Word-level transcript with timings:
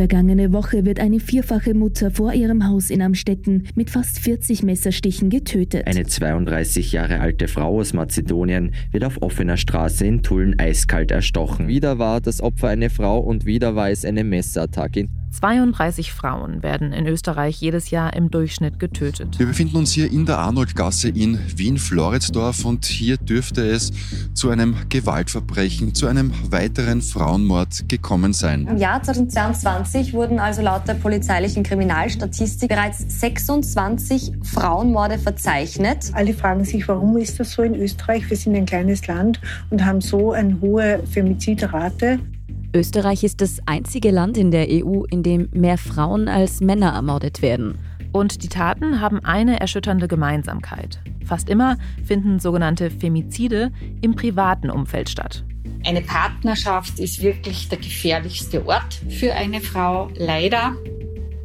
Vergangene 0.00 0.54
Woche 0.54 0.86
wird 0.86 0.98
eine 0.98 1.20
vierfache 1.20 1.74
Mutter 1.74 2.10
vor 2.10 2.32
ihrem 2.32 2.66
Haus 2.66 2.88
in 2.88 3.02
Amstetten 3.02 3.68
mit 3.74 3.90
fast 3.90 4.18
40 4.20 4.62
Messerstichen 4.62 5.28
getötet. 5.28 5.86
Eine 5.86 6.06
32 6.06 6.92
Jahre 6.92 7.20
alte 7.20 7.48
Frau 7.48 7.78
aus 7.78 7.92
Mazedonien 7.92 8.72
wird 8.92 9.04
auf 9.04 9.20
offener 9.20 9.58
Straße 9.58 10.06
in 10.06 10.22
Tulln 10.22 10.58
eiskalt 10.58 11.10
erstochen. 11.10 11.68
Wieder 11.68 11.98
war 11.98 12.22
das 12.22 12.40
Opfer 12.40 12.68
eine 12.68 12.88
Frau 12.88 13.18
und 13.18 13.44
wieder 13.44 13.76
war 13.76 13.90
es 13.90 14.06
eine 14.06 14.24
Messerattacke. 14.24 15.06
32 15.32 16.12
Frauen 16.12 16.62
werden 16.62 16.92
in 16.92 17.06
Österreich 17.06 17.60
jedes 17.60 17.90
Jahr 17.90 18.14
im 18.14 18.30
Durchschnitt 18.30 18.78
getötet. 18.78 19.38
Wir 19.38 19.46
befinden 19.46 19.76
uns 19.76 19.92
hier 19.92 20.10
in 20.10 20.26
der 20.26 20.38
Arnoldgasse 20.38 21.08
in 21.08 21.38
Wien-Floridsdorf 21.56 22.64
und 22.64 22.84
hier 22.84 23.16
dürfte 23.16 23.62
es 23.62 23.92
zu 24.34 24.50
einem 24.50 24.76
Gewaltverbrechen, 24.88 25.94
zu 25.94 26.08
einem 26.08 26.32
weiteren 26.50 27.00
Frauenmord 27.00 27.88
gekommen 27.88 28.32
sein. 28.32 28.66
Im 28.66 28.76
Jahr 28.76 29.02
2022 29.02 30.12
wurden 30.12 30.40
also 30.40 30.62
laut 30.62 30.86
der 30.88 30.94
polizeilichen 30.94 31.62
Kriminalstatistik 31.62 32.68
bereits 32.68 33.20
26 33.20 34.32
Frauenmorde 34.42 35.18
verzeichnet. 35.18 36.10
Alle 36.12 36.34
fragen 36.34 36.64
sich, 36.64 36.88
warum 36.88 37.16
ist 37.16 37.38
das 37.38 37.52
so 37.52 37.62
in 37.62 37.74
Österreich? 37.74 38.28
Wir 38.28 38.36
sind 38.36 38.56
ein 38.56 38.66
kleines 38.66 39.06
Land 39.06 39.40
und 39.70 39.84
haben 39.84 40.00
so 40.00 40.32
eine 40.32 40.60
hohe 40.60 41.02
Femizidrate. 41.10 42.18
Österreich 42.72 43.24
ist 43.24 43.40
das 43.40 43.58
einzige 43.66 44.12
Land 44.12 44.38
in 44.38 44.52
der 44.52 44.68
EU, 44.70 45.02
in 45.10 45.24
dem 45.24 45.48
mehr 45.52 45.76
Frauen 45.76 46.28
als 46.28 46.60
Männer 46.60 46.92
ermordet 46.92 47.42
werden. 47.42 47.78
Und 48.12 48.44
die 48.44 48.48
Taten 48.48 49.00
haben 49.00 49.24
eine 49.24 49.58
erschütternde 49.58 50.06
Gemeinsamkeit. 50.06 51.00
Fast 51.24 51.48
immer 51.48 51.78
finden 52.04 52.38
sogenannte 52.38 52.90
Femizide 52.90 53.72
im 54.02 54.14
privaten 54.14 54.70
Umfeld 54.70 55.08
statt. 55.08 55.44
Eine 55.84 56.00
Partnerschaft 56.02 57.00
ist 57.00 57.22
wirklich 57.22 57.68
der 57.68 57.78
gefährlichste 57.78 58.64
Ort 58.66 59.00
für 59.08 59.32
eine 59.32 59.60
Frau, 59.60 60.08
leider. 60.16 60.74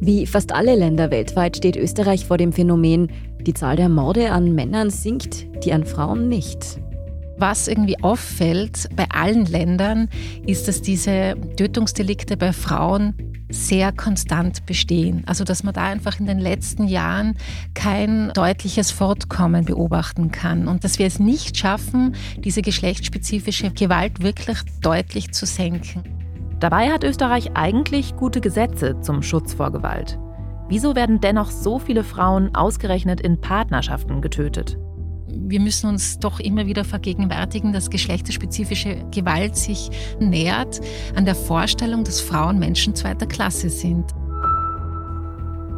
Wie 0.00 0.26
fast 0.26 0.52
alle 0.52 0.76
Länder 0.76 1.10
weltweit 1.10 1.56
steht 1.56 1.76
Österreich 1.76 2.24
vor 2.26 2.36
dem 2.36 2.52
Phänomen, 2.52 3.10
die 3.40 3.54
Zahl 3.54 3.76
der 3.76 3.88
Morde 3.88 4.30
an 4.30 4.54
Männern 4.54 4.90
sinkt, 4.90 5.46
die 5.64 5.72
an 5.72 5.84
Frauen 5.84 6.28
nicht. 6.28 6.78
Was 7.38 7.68
irgendwie 7.68 8.02
auffällt 8.02 8.88
bei 8.96 9.06
allen 9.10 9.44
Ländern, 9.44 10.08
ist, 10.46 10.68
dass 10.68 10.80
diese 10.80 11.36
Tötungsdelikte 11.56 12.36
bei 12.36 12.52
Frauen 12.52 13.14
sehr 13.50 13.92
konstant 13.92 14.66
bestehen. 14.66 15.22
Also 15.26 15.44
dass 15.44 15.62
man 15.62 15.74
da 15.74 15.84
einfach 15.84 16.18
in 16.18 16.26
den 16.26 16.38
letzten 16.38 16.88
Jahren 16.88 17.36
kein 17.74 18.32
deutliches 18.34 18.90
Fortkommen 18.90 19.64
beobachten 19.64 20.30
kann 20.32 20.66
und 20.66 20.82
dass 20.82 20.98
wir 20.98 21.06
es 21.06 21.18
nicht 21.18 21.56
schaffen, 21.56 22.14
diese 22.38 22.62
geschlechtsspezifische 22.62 23.70
Gewalt 23.70 24.22
wirklich 24.22 24.58
deutlich 24.80 25.32
zu 25.32 25.46
senken. 25.46 26.02
Dabei 26.58 26.90
hat 26.90 27.04
Österreich 27.04 27.50
eigentlich 27.54 28.16
gute 28.16 28.40
Gesetze 28.40 29.00
zum 29.02 29.22
Schutz 29.22 29.52
vor 29.52 29.70
Gewalt. 29.70 30.18
Wieso 30.68 30.96
werden 30.96 31.20
dennoch 31.20 31.50
so 31.50 31.78
viele 31.78 32.02
Frauen 32.02 32.54
ausgerechnet 32.54 33.20
in 33.20 33.40
Partnerschaften 33.40 34.20
getötet? 34.20 34.78
Wir 35.40 35.60
müssen 35.60 35.88
uns 35.88 36.18
doch 36.18 36.40
immer 36.40 36.66
wieder 36.66 36.84
vergegenwärtigen, 36.84 37.72
dass 37.72 37.90
geschlechterspezifische 37.90 39.04
Gewalt 39.10 39.56
sich 39.56 39.90
nähert 40.20 40.80
an 41.14 41.24
der 41.24 41.34
Vorstellung, 41.34 42.04
dass 42.04 42.20
Frauen 42.20 42.58
Menschen 42.58 42.94
zweiter 42.94 43.26
Klasse 43.26 43.70
sind. 43.70 44.04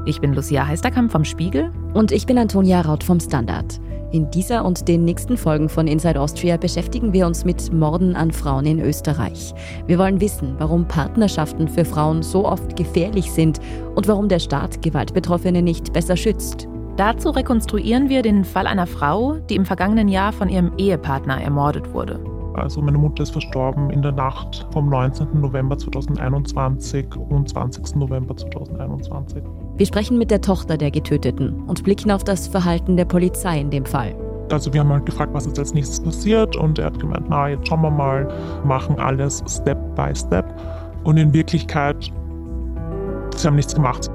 Ich 0.07 0.21
bin 0.21 0.33
Lucia 0.33 0.67
Heisterkamp 0.67 1.13
vom 1.13 1.25
Spiegel. 1.25 1.71
Und 1.93 2.13
ich 2.13 2.25
bin 2.25 2.39
Antonia 2.39 2.81
Raut 2.81 3.05
vom 3.05 3.21
Standard. 3.21 3.81
In 4.11 4.31
dieser 4.31 4.65
und 4.65 4.89
den 4.89 5.05
nächsten 5.05 5.37
Folgen 5.37 5.69
von 5.69 5.87
Inside 5.87 6.19
Austria 6.19 6.57
beschäftigen 6.57 7.13
wir 7.13 7.27
uns 7.27 7.45
mit 7.45 7.71
Morden 7.75 8.17
an 8.17 8.33
Frauen 8.33 8.65
in 8.65 8.81
Österreich. 8.81 9.53
Wir 9.87 9.99
wollen 9.99 10.19
wissen, 10.21 10.55
warum 10.57 10.89
Partnerschaften 10.89 11.69
für 11.69 11.85
Frauen 11.85 12.23
so 12.23 12.47
oft 12.47 12.75
gefährlich 12.75 13.31
sind 13.31 13.61
und 13.95 14.09
warum 14.09 14.29
der 14.31 14.39
Staat 14.39 14.81
Gewaltbetroffene 14.81 15.61
nicht 15.61 15.93
besser 15.93 16.17
schützt. 16.17 16.69
Dazu 16.99 17.31
rekonstruieren 17.31 18.09
wir 18.09 18.23
den 18.23 18.45
Fall 18.45 18.67
einer 18.67 18.89
Frau, 18.89 19.37
die 19.49 19.55
im 19.55 19.65
vergangenen 19.65 20.09
Jahr 20.09 20.33
von 20.33 20.49
ihrem 20.49 20.73
Ehepartner 20.79 21.41
ermordet 21.41 21.95
wurde. 21.95 22.19
Also 22.55 22.83
meine 22.83 22.99
Mutter 22.99 23.23
ist 23.23 23.31
verstorben 23.31 23.91
in 23.91 24.03
der 24.03 24.11
Nacht 24.11 24.67
vom 24.73 24.89
19. 24.89 25.41
November 25.41 25.79
2021 25.79 27.07
und 27.15 27.49
20. 27.49 27.95
November 27.95 28.37
2021. 28.37 29.45
Wir 29.77 29.87
sprechen 29.87 30.19
mit 30.19 30.33
der 30.33 30.41
Tochter 30.41 30.77
der 30.77 30.91
Getöteten 30.91 31.63
und 31.69 31.85
blicken 31.85 32.11
auf 32.11 32.25
das 32.25 32.49
Verhalten 32.49 32.97
der 32.97 33.05
Polizei 33.05 33.61
in 33.61 33.71
dem 33.71 33.85
Fall. 33.87 34.13
Also 34.51 34.73
wir 34.73 34.81
haben 34.81 34.91
halt 34.91 35.07
gefragt, 35.07 35.33
was 35.33 35.47
jetzt 35.47 35.61
als 35.61 35.73
nächstes 35.73 36.01
passiert 36.01 36.57
und 36.57 36.81
er 36.81 36.87
hat 36.87 36.99
gemeint, 36.99 37.27
na 37.29 37.51
jetzt 37.51 37.69
schauen 37.69 37.83
wir 37.83 37.91
mal, 37.91 38.27
machen 38.65 38.99
alles 38.99 39.45
Step 39.47 39.79
by 39.95 40.13
Step. 40.17 40.45
Und 41.05 41.17
in 41.17 41.33
Wirklichkeit, 41.33 42.11
sie 43.37 43.47
haben 43.47 43.55
nichts 43.55 43.73
gemacht. 43.73 44.11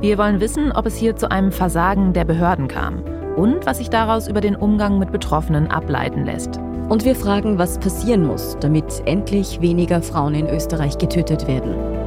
Wir 0.00 0.16
wollen 0.16 0.40
wissen, 0.40 0.70
ob 0.70 0.86
es 0.86 0.96
hier 0.96 1.16
zu 1.16 1.28
einem 1.28 1.50
Versagen 1.50 2.12
der 2.12 2.24
Behörden 2.24 2.68
kam 2.68 3.02
und 3.34 3.66
was 3.66 3.78
sich 3.78 3.90
daraus 3.90 4.28
über 4.28 4.40
den 4.40 4.54
Umgang 4.54 5.00
mit 5.00 5.10
Betroffenen 5.10 5.72
ableiten 5.72 6.24
lässt. 6.24 6.58
Und 6.88 7.04
wir 7.04 7.16
fragen, 7.16 7.58
was 7.58 7.80
passieren 7.80 8.24
muss, 8.24 8.56
damit 8.60 9.02
endlich 9.06 9.60
weniger 9.60 10.00
Frauen 10.00 10.36
in 10.36 10.48
Österreich 10.48 10.98
getötet 10.98 11.48
werden. 11.48 11.97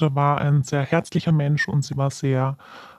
Mutter 0.00 0.14
war 0.14 0.40
ein 0.40 0.62
sehr 0.62 0.82
herzlicher 0.82 1.32
Mensch 1.32 1.68
und 1.68 1.84
sie 1.84 1.96
war 1.96 2.10
sehr 2.10 2.56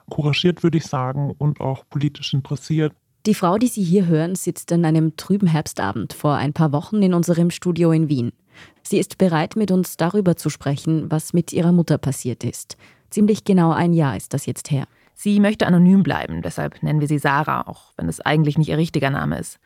couragiert, 0.08 0.62
würde 0.62 0.78
ich 0.78 0.84
sagen, 0.84 1.34
und 1.36 1.60
auch 1.60 1.84
politisch 1.88 2.32
interessiert. 2.32 2.92
Die 3.26 3.34
Frau, 3.34 3.58
die 3.58 3.68
Sie 3.68 3.82
hier 3.82 4.06
hören, 4.06 4.34
sitzt 4.34 4.72
an 4.72 4.84
einem 4.84 5.16
trüben 5.16 5.46
Herbstabend 5.46 6.12
vor 6.12 6.34
ein 6.34 6.52
paar 6.52 6.72
Wochen 6.72 7.02
in 7.02 7.14
unserem 7.14 7.50
Studio 7.50 7.92
in 7.92 8.08
Wien. 8.08 8.32
Sie 8.82 8.98
ist 8.98 9.18
bereit, 9.18 9.56
mit 9.56 9.70
uns 9.70 9.96
darüber 9.96 10.36
zu 10.36 10.50
sprechen, 10.50 11.10
was 11.10 11.32
mit 11.32 11.52
ihrer 11.52 11.72
Mutter 11.72 11.98
passiert 11.98 12.44
ist. 12.44 12.76
Ziemlich 13.10 13.44
genau 13.44 13.72
ein 13.72 13.92
Jahr 13.92 14.16
ist 14.16 14.34
das 14.34 14.46
jetzt 14.46 14.70
her. 14.70 14.86
Sie 15.14 15.38
möchte 15.40 15.66
anonym 15.66 16.02
bleiben, 16.02 16.42
deshalb 16.42 16.82
nennen 16.82 17.00
wir 17.00 17.08
sie 17.08 17.18
Sarah, 17.18 17.66
auch 17.68 17.92
wenn 17.96 18.08
es 18.08 18.20
eigentlich 18.20 18.58
nicht 18.58 18.68
ihr 18.68 18.78
richtiger 18.78 19.10
Name 19.10 19.38
ist. 19.38 19.58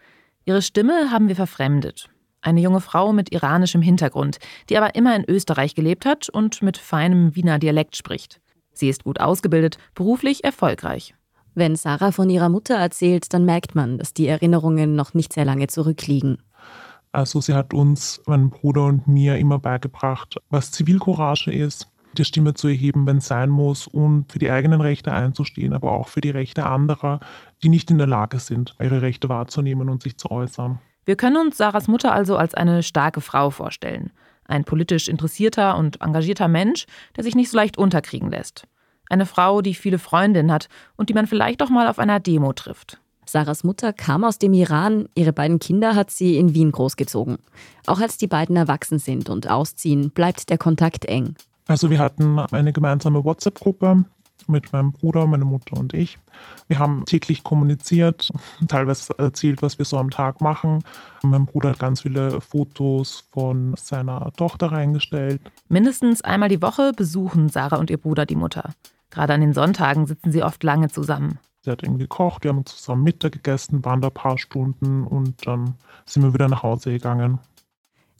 Ihre 0.45 0.63
Stimme 0.63 1.11
haben 1.11 1.29
wir 1.29 1.37
verfremdet. 1.37 2.09
Eine 2.47 2.61
junge 2.61 2.81
Frau 2.81 3.13
mit 3.13 3.33
iranischem 3.33 3.83
Hintergrund, 3.83 4.39
die 4.71 4.77
aber 4.77 4.95
immer 4.95 5.17
in 5.17 5.25
Österreich 5.29 5.75
gelebt 5.75 6.07
hat 6.07 6.29
und 6.29 6.63
mit 6.63 6.79
feinem 6.79 7.35
Wiener 7.35 7.59
Dialekt 7.59 7.97
spricht. 7.97 8.41
Sie 8.73 8.89
ist 8.89 9.03
gut 9.03 9.21
ausgebildet, 9.21 9.79
beruflich 9.97 10.45
erfolgreich. 10.45 11.17
Wenn 11.57 11.75
Sarah 11.75 12.13
von 12.13 12.31
ihrer 12.31 12.49
Mutter 12.49 12.77
erzählt, 12.77 13.35
dann 13.35 13.47
merkt 13.47 13.75
man, 13.75 13.99
dass 13.99 14.15
die 14.15 14.29
Erinnerungen 14.29 14.95
noch 14.95 15.13
nicht 15.13 15.33
sehr 15.33 15.45
lange 15.45 15.67
zurückliegen. 15.67 16.39
Also 17.11 17.41
sie 17.41 17.53
hat 17.53 17.75
uns, 17.75 18.23
meinem 18.27 18.51
Bruder 18.51 18.85
und 18.85 19.09
mir 19.09 19.39
immer 19.39 19.59
beigebracht, 19.59 20.37
was 20.49 20.71
Zivilcourage 20.71 21.51
ist, 21.51 21.89
die 22.17 22.25
Stimme 22.25 22.55
zu 22.55 22.69
erheben, 22.69 23.09
wenn 23.09 23.17
es 23.17 23.27
sein 23.27 23.51
muss 23.51 23.89
und 23.89 24.31
für 24.31 24.39
die 24.39 24.53
eigenen 24.53 24.81
Rechte 24.81 25.13
einzustehen, 25.13 25.73
aber 25.73 25.91
auch 25.91 26.07
für 26.07 26.21
die 26.21 26.31
Rechte 26.31 26.65
anderer, 26.65 27.19
die 27.65 27.71
nicht 27.71 27.91
in 27.91 27.99
der 27.99 28.07
Lage 28.07 28.39
sind, 28.39 28.77
ihre 28.81 29.03
Rechte 29.03 29.29
wahrzunehmen 29.29 29.89
und 29.89 30.05
sich 30.05 30.17
zu 30.17 30.31
äußern. 30.31 30.79
Wir 31.07 31.15
können 31.17 31.37
uns 31.37 31.57
Sarahs 31.57 31.87
Mutter 31.87 32.13
also 32.13 32.37
als 32.37 32.55
eine 32.55 32.83
starke 32.83 33.21
Frau 33.21 33.51
vorstellen. 33.51 34.11
Ein 34.45 34.65
politisch 34.65 35.07
interessierter 35.09 35.79
und 35.79 36.01
engagierter 36.01 36.49
Mensch, 36.49 36.87
der 37.17 37.23
sich 37.23 37.37
nicht 37.37 37.49
so 37.49 37.57
leicht 37.57 37.79
unterkriegen 37.79 38.29
lässt. 38.29 38.67
Eine 39.09 39.25
Frau, 39.25 39.63
die 39.63 39.75
viele 39.75 40.01
Freundinnen 40.01 40.51
hat 40.51 40.69
und 40.97 41.09
die 41.09 41.15
man 41.15 41.29
vielleicht 41.29 41.63
auch 41.63 41.71
mal 41.71 41.87
auf 41.87 42.01
einer 42.01 42.19
Demo 42.19 42.53
trifft. 42.53 43.01
Sarahs 43.25 43.63
Mutter 43.63 43.93
kam 43.93 44.25
aus 44.25 44.39
dem 44.39 44.53
Iran, 44.53 45.09
ihre 45.15 45.33
beiden 45.33 45.61
Kinder 45.61 45.95
hat 45.95 46.11
sie 46.11 46.39
in 46.39 46.55
Wien 46.55 46.73
großgezogen. 46.73 47.39
Auch 47.87 48.01
als 48.01 48.19
die 48.19 48.27
beiden 48.27 48.57
erwachsen 48.57 48.99
sind 48.99 49.29
und 49.29 49.49
ausziehen, 49.49 50.11
bleibt 50.11 50.51
der 50.51 50.59
Kontakt 50.59 51.05
eng. 51.05 51.37
Also 51.69 51.89
wir 51.91 52.01
hatten 52.01 52.39
eine 52.39 52.73
gemeinsame 52.73 53.25
WhatsApp-Gruppe, 53.25 54.05
mit 54.49 54.73
meinem 54.73 54.93
Bruder, 54.93 55.27
meine 55.27 55.45
Mutter 55.45 55.77
und 55.77 55.95
ich. 55.95 56.19
Wir 56.69 56.79
haben 56.79 57.05
täglich 57.07 57.45
kommuniziert, 57.45 58.31
teilweise 58.69 59.19
erzählt, 59.19 59.63
was 59.63 59.79
wir 59.79 59.85
so 59.85 59.99
am 59.99 60.11
Tag 60.11 60.41
machen. 60.41 60.83
Mein 61.23 61.47
Bruder 61.47 61.71
hat 61.71 61.79
ganz 61.79 62.03
viele 62.03 62.41
Fotos 62.41 63.25
von 63.31 63.75
seiner 63.77 64.33
Tochter 64.37 64.73
reingestellt. 64.73 65.41
Mindestens 65.69 66.23
einmal 66.23 66.49
die 66.49 66.63
Woche 66.63 66.93
besuchen 66.95 67.49
Sarah 67.49 67.77
und 67.77 67.91
ihr 67.91 67.99
Bruder 67.99 68.27
die 68.27 68.37
Mutter. 68.37 68.71
Gerade 69.11 69.35
an 69.35 69.41
den 69.41 69.55
Sonntagen 69.55 70.07
sitzen 70.07 70.33
sie 70.33 70.43
oft 70.43 70.63
lange 70.63 70.89
zusammen. 70.89 71.39
Sie 71.63 71.71
hat 71.71 71.83
eben 71.83 71.99
gekocht, 71.99 72.45
wir 72.45 72.51
haben 72.51 72.65
zusammen 72.65 73.03
Mittag 73.03 73.33
gegessen, 73.33 73.85
waren 73.85 74.01
da 74.01 74.09
ein 74.09 74.15
paar 74.15 74.39
Stunden 74.39 75.05
und 75.05 75.47
dann 75.47 75.75
sind 76.05 76.23
wir 76.23 76.33
wieder 76.33 76.49
nach 76.49 76.63
Hause 76.63 76.93
gegangen. 76.93 77.41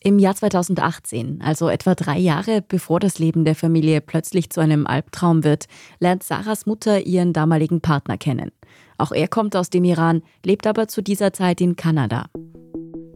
Im 0.03 0.19
Jahr 0.19 0.37
2018, 0.37 1.41
also 1.43 1.69
etwa 1.69 1.95
drei 1.95 2.19
Jahre 2.19 2.63
bevor 2.63 3.01
das 3.01 3.19
Leben 3.19 3.45
der 3.45 3.55
Familie 3.55 4.01
plötzlich 4.01 4.51
zu 4.51 4.61
einem 4.61 4.87
Albtraum 4.87 5.43
wird, 5.43 5.67
lernt 5.99 6.23
Sarahs 6.23 6.67
Mutter 6.67 7.07
ihren 7.07 7.33
damaligen 7.33 7.81
Partner 7.81 8.19
kennen. 8.19 8.53
Auch 8.99 9.13
er 9.13 9.29
kommt 9.29 9.57
aus 9.57 9.71
dem 9.71 9.85
Iran, 9.85 10.23
lebt 10.45 10.67
aber 10.67 10.89
zu 10.89 11.03
dieser 11.03 11.33
Zeit 11.33 11.61
in 11.61 11.77
Kanada. 11.77 12.27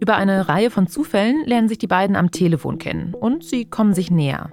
Über 0.00 0.16
eine 0.16 0.48
Reihe 0.48 0.70
von 0.70 0.86
Zufällen 0.86 1.44
lernen 1.44 1.68
sich 1.68 1.78
die 1.78 1.86
beiden 1.86 2.16
am 2.16 2.30
Telefon 2.30 2.78
kennen 2.78 3.14
und 3.14 3.44
sie 3.44 3.66
kommen 3.66 3.92
sich 3.92 4.10
näher. 4.10 4.50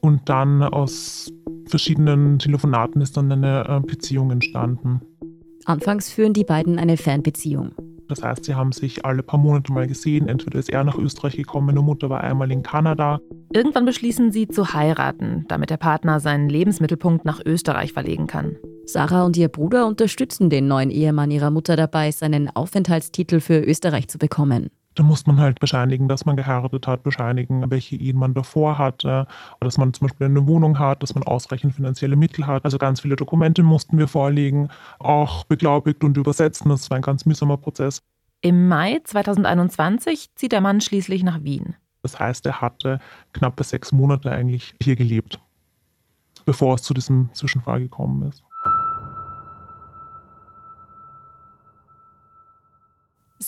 Und 0.00 0.28
dann 0.28 0.62
aus 0.62 1.32
verschiedenen 1.66 2.38
Telefonaten 2.38 3.02
ist 3.02 3.16
dann 3.16 3.30
eine 3.32 3.64
äh, 3.68 3.80
Beziehung 3.80 4.30
entstanden. 4.30 5.00
Anfangs 5.64 6.10
führen 6.10 6.32
die 6.32 6.44
beiden 6.44 6.78
eine 6.78 6.96
Fernbeziehung. 6.96 7.72
Das 8.08 8.22
heißt, 8.22 8.44
sie 8.44 8.54
haben 8.54 8.72
sich 8.72 9.04
alle 9.04 9.22
paar 9.22 9.38
Monate 9.38 9.72
mal 9.72 9.86
gesehen. 9.86 10.28
Entweder 10.28 10.58
ist 10.58 10.70
er 10.70 10.84
nach 10.84 10.96
Österreich 10.96 11.36
gekommen, 11.36 11.66
meine 11.66 11.82
Mutter 11.82 12.08
war 12.10 12.22
einmal 12.22 12.50
in 12.50 12.62
Kanada. 12.62 13.20
Irgendwann 13.52 13.84
beschließen 13.84 14.32
sie 14.32 14.48
zu 14.48 14.72
heiraten, 14.72 15.44
damit 15.48 15.70
der 15.70 15.76
Partner 15.76 16.20
seinen 16.20 16.48
Lebensmittelpunkt 16.48 17.24
nach 17.24 17.40
Österreich 17.44 17.92
verlegen 17.92 18.26
kann. 18.26 18.56
Sarah 18.86 19.24
und 19.24 19.36
ihr 19.36 19.48
Bruder 19.48 19.86
unterstützen 19.86 20.48
den 20.48 20.66
neuen 20.66 20.90
Ehemann 20.90 21.30
ihrer 21.30 21.50
Mutter 21.50 21.76
dabei, 21.76 22.10
seinen 22.10 22.48
Aufenthaltstitel 22.48 23.40
für 23.40 23.60
Österreich 23.60 24.08
zu 24.08 24.16
bekommen. 24.16 24.70
Da 24.98 25.04
muss 25.04 25.26
man 25.26 25.38
halt 25.38 25.60
bescheinigen, 25.60 26.08
dass 26.08 26.24
man 26.24 26.36
geheiratet 26.36 26.88
hat, 26.88 27.04
bescheinigen, 27.04 27.70
welche 27.70 27.94
Ehen 27.94 28.18
man 28.18 28.34
davor 28.34 28.78
hatte, 28.78 29.28
dass 29.60 29.78
man 29.78 29.94
zum 29.94 30.08
Beispiel 30.08 30.26
eine 30.26 30.44
Wohnung 30.48 30.80
hat, 30.80 31.04
dass 31.04 31.14
man 31.14 31.22
ausreichend 31.22 31.76
finanzielle 31.76 32.16
Mittel 32.16 32.48
hat. 32.48 32.64
Also 32.64 32.78
ganz 32.78 33.02
viele 33.02 33.14
Dokumente 33.14 33.62
mussten 33.62 33.96
wir 33.96 34.08
vorlegen, 34.08 34.70
auch 34.98 35.44
beglaubigt 35.44 36.02
und 36.02 36.16
übersetzen. 36.16 36.68
Das 36.68 36.90
war 36.90 36.96
ein 36.96 37.02
ganz 37.02 37.26
mühsamer 37.26 37.58
Prozess. 37.58 38.02
Im 38.40 38.66
Mai 38.66 38.98
2021 39.04 40.34
zieht 40.34 40.50
der 40.50 40.60
Mann 40.60 40.80
schließlich 40.80 41.22
nach 41.22 41.44
Wien. 41.44 41.76
Das 42.02 42.18
heißt, 42.18 42.44
er 42.46 42.60
hatte 42.60 42.98
knappe 43.32 43.62
sechs 43.62 43.92
Monate 43.92 44.32
eigentlich 44.32 44.74
hier 44.82 44.96
gelebt, 44.96 45.38
bevor 46.44 46.74
es 46.74 46.82
zu 46.82 46.92
diesem 46.92 47.30
Zwischenfall 47.34 47.78
gekommen 47.78 48.28
ist. 48.28 48.42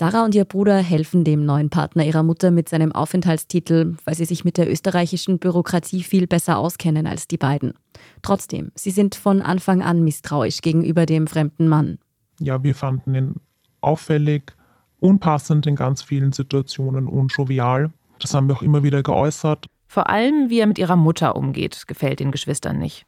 Sarah 0.00 0.24
und 0.24 0.34
ihr 0.34 0.46
Bruder 0.46 0.78
helfen 0.78 1.24
dem 1.24 1.44
neuen 1.44 1.68
Partner 1.68 2.06
ihrer 2.06 2.22
Mutter 2.22 2.50
mit 2.50 2.70
seinem 2.70 2.90
Aufenthaltstitel, 2.90 3.96
weil 4.06 4.14
sie 4.14 4.24
sich 4.24 4.46
mit 4.46 4.56
der 4.56 4.70
österreichischen 4.70 5.38
Bürokratie 5.38 6.02
viel 6.02 6.26
besser 6.26 6.56
auskennen 6.56 7.06
als 7.06 7.28
die 7.28 7.36
beiden. 7.36 7.74
Trotzdem, 8.22 8.72
sie 8.74 8.92
sind 8.92 9.14
von 9.14 9.42
Anfang 9.42 9.82
an 9.82 10.02
misstrauisch 10.02 10.62
gegenüber 10.62 11.04
dem 11.04 11.26
fremden 11.26 11.68
Mann. 11.68 11.98
Ja, 12.38 12.62
wir 12.62 12.74
fanden 12.74 13.14
ihn 13.14 13.34
auffällig, 13.82 14.54
unpassend 15.00 15.66
in 15.66 15.76
ganz 15.76 16.02
vielen 16.02 16.32
Situationen 16.32 17.06
und 17.06 17.30
jovial. 17.36 17.92
Das 18.20 18.32
haben 18.32 18.48
wir 18.48 18.56
auch 18.56 18.62
immer 18.62 18.82
wieder 18.82 19.02
geäußert. 19.02 19.66
Vor 19.86 20.08
allem, 20.08 20.48
wie 20.48 20.60
er 20.60 20.66
mit 20.66 20.78
ihrer 20.78 20.96
Mutter 20.96 21.36
umgeht, 21.36 21.86
gefällt 21.86 22.20
den 22.20 22.30
Geschwistern 22.30 22.78
nicht. 22.78 23.04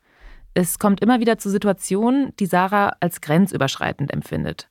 Es 0.53 0.79
kommt 0.79 1.01
immer 1.01 1.21
wieder 1.21 1.39
zu 1.39 1.49
Situationen, 1.49 2.35
die 2.39 2.45
Sarah 2.45 2.97
als 3.01 3.23
grenzüberschreitend 3.23 4.13
empfindet. 4.13 4.69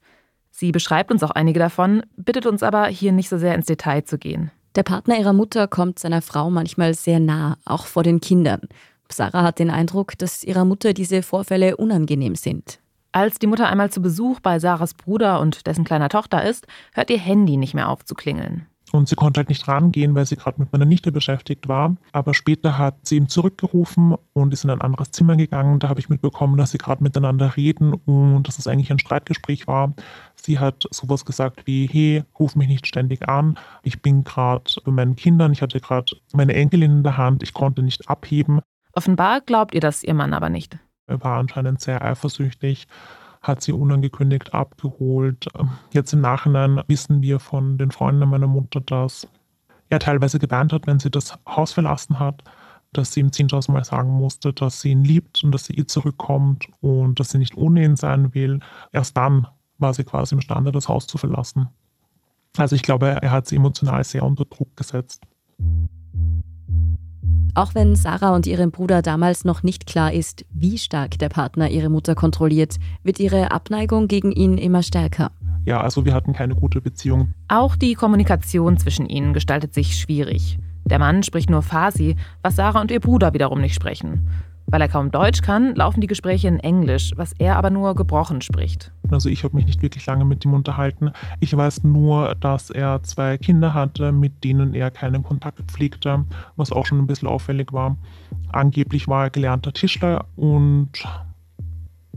Sie 0.52 0.72
beschreibt 0.72 1.12
uns 1.12 1.24
auch 1.24 1.32
einige 1.32 1.60
davon, 1.60 2.04
bittet 2.18 2.46
uns 2.46 2.62
aber, 2.62 2.86
hier 2.88 3.12
nicht 3.12 3.30
so 3.30 3.38
sehr 3.38 3.56
ins 3.56 3.66
Detail 3.66 4.04
zu 4.04 4.18
gehen. 4.18 4.52
Der 4.76 4.84
Partner 4.84 5.18
ihrer 5.18 5.34
Mutter 5.34 5.68
kommt 5.68 6.00
seiner 6.00 6.22
Frau 6.22 6.50
manchmal 6.50 6.94
sehr 6.94 7.20
nah, 7.20 7.58
auch 7.66 7.86
vor 7.86 8.04
den 8.04 8.22
Kindern. 8.22 8.62
Sarah 9.10 9.44
hat 9.44 9.60
den 9.60 9.70
Eindruck, 9.70 10.18
dass 10.18 10.44
ihrer 10.44 10.64
Mutter 10.64 10.94
diese 10.94 11.24
Vorfälle 11.24 11.78
unangenehm 11.78 12.36
sind. 12.36 12.80
Als 13.12 13.40
die 13.40 13.48
Mutter 13.48 13.68
einmal 13.68 13.92
zu 13.92 14.02
Besuch 14.02 14.40
bei 14.40 14.60
Sarahs 14.60 14.94
Bruder 14.94 15.42
und 15.42 15.68
dessen 15.68 15.84
kleiner 15.84 16.08
Tochter 16.08 16.44
ist, 16.44 16.68
hört 16.94 17.10
ihr 17.10 17.20
Handy 17.20 17.58
nicht 17.58 17.74
mehr 17.74 17.90
auf 17.90 18.06
zu 18.06 18.16
klingeln. 18.16 18.68
Und 18.92 19.08
sie 19.08 19.16
konnte 19.16 19.40
halt 19.40 19.50
nicht 19.50 19.68
rangehen, 19.68 20.16
weil 20.16 20.26
sie 20.26 20.36
gerade 20.36 20.60
mit 20.60 20.74
meiner 20.74 20.86
Nichte 20.86 21.12
beschäftigt 21.12 21.68
war. 21.68 21.96
Aber 22.12 22.34
später 22.34 22.78
hat 22.78 22.96
sie 23.04 23.18
ihm 23.18 23.30
zurückgerufen 23.30 24.16
und 24.34 24.54
ist 24.54 24.64
in 24.64 24.70
ein 24.70 24.82
anderes 24.82 25.12
Zimmer 25.12 25.38
gegangen. 25.38 25.80
Da 25.80 25.90
habe 25.90 26.00
ich 26.00 26.10
mitbekommen, 26.10 26.58
dass 26.58 26.72
sie 26.72 26.78
gerade 26.78 27.04
miteinander 27.04 27.56
reden 27.56 27.94
und 27.94 28.44
dass 28.48 28.60
es 28.60 28.68
eigentlich 28.68 28.92
ein 28.92 29.00
Streitgespräch 29.00 29.68
war. 29.68 29.94
Sie 30.36 30.60
hat 30.60 30.88
sowas 30.92 31.26
gesagt 31.26 31.68
wie, 31.68 31.88
hey, 31.88 32.24
ruf 32.38 32.56
mich 32.56 32.68
nicht 32.68 32.88
ständig 32.88 33.30
an. 33.30 33.58
Ich 33.84 34.02
bin 34.02 34.24
gerade 34.24 34.64
bei 34.84 34.92
meinen 34.92 35.16
Kindern. 35.16 35.54
Ich 35.54 35.62
hatte 35.62 35.80
gerade 35.80 36.16
meine 36.34 36.54
Enkelin 36.54 36.98
in 36.98 37.04
der 37.04 37.18
Hand. 37.18 37.44
Ich 37.44 37.54
konnte 37.54 37.84
nicht 37.84 38.10
abheben. 38.10 38.62
Offenbar 38.94 39.42
glaubt 39.42 39.74
ihr 39.74 39.82
das 39.82 40.04
ihr 40.04 40.14
Mann 40.14 40.34
aber 40.34 40.50
nicht. 40.50 40.78
Er 41.08 41.22
war 41.24 41.40
anscheinend 41.40 41.82
sehr 41.82 42.04
eifersüchtig 42.04 42.88
hat 43.42 43.62
sie 43.62 43.72
unangekündigt 43.72 44.54
abgeholt. 44.54 45.48
Jetzt 45.92 46.14
im 46.14 46.22
Nachhinein 46.22 46.82
wissen 46.88 47.22
wir 47.22 47.40
von 47.40 47.78
den 47.78 47.92
Freunden 47.92 48.30
meiner 48.30 48.48
Mutter, 48.48 48.82
dass 48.82 49.28
er 49.90 50.00
teilweise 50.00 50.40
gewarnt 50.40 50.74
hat, 50.74 50.88
wenn 50.88 51.00
sie 51.00 51.10
das 51.10 51.38
Haus 51.48 51.74
verlassen 51.74 52.20
hat, 52.20 52.44
dass 52.94 53.14
sie 53.14 53.22
ihm 53.22 53.28
10.000 53.28 53.72
Mal 53.72 53.84
sagen 53.84 54.12
musste, 54.12 54.54
dass 54.54 54.82
sie 54.82 54.92
ihn 54.92 55.04
liebt 55.04 55.44
und 55.44 55.52
dass 55.52 55.66
sie 55.66 55.74
ihr 55.74 55.88
zurückkommt 55.88 56.68
und 56.82 57.20
dass 57.20 57.32
sie 57.32 57.40
nicht 57.40 57.58
ohne 57.58 57.84
ihn 57.84 57.96
sein 57.96 58.34
will. 58.34 58.60
Erst 58.92 59.18
dann 59.18 59.48
war 59.78 59.94
sie 59.94 60.04
quasi 60.04 60.36
imstande, 60.36 60.72
das 60.72 60.88
Haus 60.88 61.08
zu 61.08 61.18
verlassen. 61.18 61.70
Also 62.58 62.76
ich 62.76 62.84
glaube, 62.84 63.08
er 63.08 63.32
hat 63.32 63.48
sie 63.48 63.56
emotional 63.56 64.04
sehr 64.04 64.24
unter 64.24 64.46
Druck 64.46 64.76
gesetzt. 64.76 65.24
Auch 67.54 67.76
wenn 67.76 67.96
Sarah 67.96 68.34
und 68.34 68.48
ihrem 68.48 68.72
Bruder 68.72 69.02
damals 69.02 69.44
noch 69.44 69.62
nicht 69.62 69.86
klar 69.86 70.14
ist, 70.14 70.46
wie 70.54 70.78
stark 70.78 71.20
der 71.20 71.30
Partner 71.30 71.70
ihre 71.70 71.90
Mutter 71.90 72.16
kontrolliert, 72.16 72.78
wird 73.04 73.20
ihre 73.20 73.52
Abneigung 73.52 74.08
gegen 74.08 74.32
ihn 74.32 74.58
immer 74.58 74.84
stärker. 74.84 75.32
Ja, 75.66 75.82
also 75.82 76.06
wir 76.06 76.14
hatten 76.14 76.34
keine 76.34 76.56
gute 76.56 76.82
Beziehung. 76.82 77.34
Auch 77.48 77.76
die 77.76 77.94
Kommunikation 77.94 78.78
zwischen 78.78 79.06
ihnen 79.08 79.34
gestaltet 79.34 79.74
sich 79.74 79.98
schwierig. 79.98 80.58
Der 80.86 80.98
Mann 80.98 81.24
spricht 81.24 81.50
nur 81.50 81.62
Farsi, 81.62 82.16
was 82.42 82.56
Sarah 82.56 82.82
und 82.82 82.90
ihr 82.90 83.00
Bruder 83.00 83.34
wiederum 83.34 83.62
nicht 83.62 83.76
sprechen. 83.76 84.28
Weil 84.72 84.80
er 84.80 84.88
kaum 84.88 85.12
Deutsch 85.12 85.42
kann, 85.42 85.76
laufen 85.76 86.00
die 86.00 86.08
Gespräche 86.08 86.48
in 86.48 86.58
Englisch, 86.58 87.12
was 87.18 87.34
er 87.38 87.58
aber 87.58 87.70
nur 87.70 87.94
gebrochen 87.94 88.42
spricht. 88.42 88.94
Also 89.12 89.28
ich 89.28 89.44
habe 89.44 89.58
mich 89.58 89.66
nicht 89.66 89.82
wirklich 89.82 90.06
lange 90.06 90.24
mit 90.24 90.46
ihm 90.46 90.54
unterhalten. 90.54 91.12
Ich 91.42 91.56
weiß 91.56 91.84
nur, 91.84 92.36
dass 92.36 92.70
er 92.70 93.04
zwei 93.04 93.38
Kinder 93.38 93.74
hatte, 93.74 94.14
mit 94.14 94.46
denen 94.46 94.74
er 94.74 94.90
keinen 94.90 95.24
Kontakt 95.24 95.60
pflegte, 95.70 96.24
was 96.56 96.72
auch 96.72 96.86
schon 96.86 97.00
ein 97.00 97.08
bisschen 97.08 97.28
auffällig 97.28 97.74
war. 97.74 97.98
Angeblich 98.54 99.10
war 99.10 99.26
er 99.26 99.30
gelernter 99.30 99.74
Tischler 99.74 100.24
und 100.38 100.92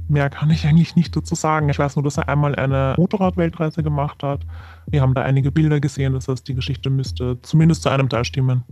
mehr 0.07 0.31
kann 0.31 0.51
ich 0.51 0.65
eigentlich 0.65 0.95
nicht 0.95 1.17
dazu 1.17 1.35
sagen. 1.35 1.69
Ich 1.71 1.81
weiß 1.81 1.97
nur, 1.97 2.05
dass 2.05 2.19
er 2.19 2.29
einmal 2.29 2.55
eine 2.55 2.95
Motorradweltreise 2.97 3.83
gemacht 3.83 4.23
hat. 4.23 4.43
Wir 4.87 5.03
haben 5.03 5.15
da 5.15 5.23
einige 5.23 5.51
Bilder 5.51 5.81
gesehen, 5.81 6.13
das 6.13 6.29
heißt, 6.29 6.47
die 6.47 6.55
Geschichte 6.55 6.89
müsste 6.89 7.43
zumindest 7.43 7.83
zu 7.83 7.89
einem 7.89 8.09
Teil 8.09 8.25
stimmen. 8.25 8.63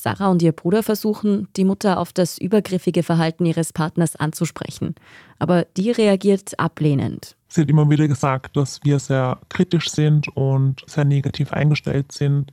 Sarah 0.00 0.28
und 0.28 0.42
ihr 0.42 0.52
Bruder 0.52 0.84
versuchen, 0.84 1.48
die 1.56 1.64
Mutter 1.64 1.98
auf 1.98 2.12
das 2.12 2.38
übergriffige 2.38 3.02
Verhalten 3.02 3.44
ihres 3.44 3.72
Partners 3.72 4.14
anzusprechen. 4.14 4.94
Aber 5.40 5.64
die 5.76 5.90
reagiert 5.90 6.56
ablehnend. 6.60 7.34
Sie 7.48 7.62
hat 7.62 7.68
immer 7.68 7.90
wieder 7.90 8.06
gesagt, 8.06 8.56
dass 8.56 8.78
wir 8.84 9.00
sehr 9.00 9.40
kritisch 9.48 9.90
sind 9.90 10.28
und 10.36 10.84
sehr 10.86 11.04
negativ 11.04 11.52
eingestellt 11.52 12.12
sind, 12.12 12.52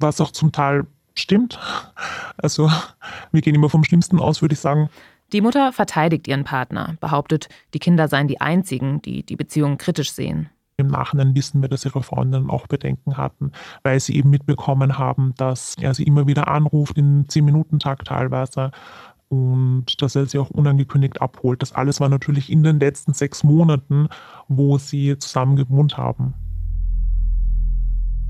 was 0.00 0.20
auch 0.20 0.32
zum 0.32 0.52
Teil 0.52 0.86
stimmt. 1.14 1.58
Also 2.36 2.70
wir 3.30 3.40
gehen 3.40 3.54
immer 3.54 3.70
vom 3.70 3.84
Schlimmsten 3.84 4.20
aus, 4.20 4.42
würde 4.42 4.52
ich 4.52 4.60
sagen. 4.60 4.90
Die 5.32 5.40
Mutter 5.40 5.72
verteidigt 5.72 6.28
ihren 6.28 6.44
Partner, 6.44 6.98
behauptet, 7.00 7.48
die 7.72 7.78
Kinder 7.78 8.06
seien 8.06 8.28
die 8.28 8.42
einzigen, 8.42 9.00
die 9.00 9.22
die 9.22 9.36
Beziehung 9.36 9.78
kritisch 9.78 10.12
sehen. 10.12 10.50
Im 10.76 10.86
Nachhinein 10.86 11.34
wissen 11.34 11.60
wir, 11.60 11.68
dass 11.68 11.84
ihre 11.84 12.02
Freundinnen 12.02 12.50
auch 12.50 12.66
Bedenken 12.66 13.16
hatten, 13.16 13.52
weil 13.82 14.00
sie 14.00 14.16
eben 14.16 14.30
mitbekommen 14.30 14.98
haben, 14.98 15.34
dass 15.36 15.76
er 15.80 15.94
sie 15.94 16.04
immer 16.04 16.26
wieder 16.26 16.48
anruft, 16.48 16.96
in 16.96 17.26
10-Minuten-Tag 17.26 18.04
teilweise, 18.04 18.70
und 19.28 20.02
dass 20.02 20.14
er 20.14 20.26
sie 20.26 20.38
auch 20.38 20.50
unangekündigt 20.50 21.22
abholt. 21.22 21.62
Das 21.62 21.72
alles 21.72 22.00
war 22.00 22.08
natürlich 22.08 22.50
in 22.50 22.62
den 22.62 22.78
letzten 22.80 23.14
sechs 23.14 23.44
Monaten, 23.44 24.08
wo 24.48 24.76
sie 24.76 25.16
zusammen 25.18 25.56
gewohnt 25.56 25.96
haben. 25.96 26.34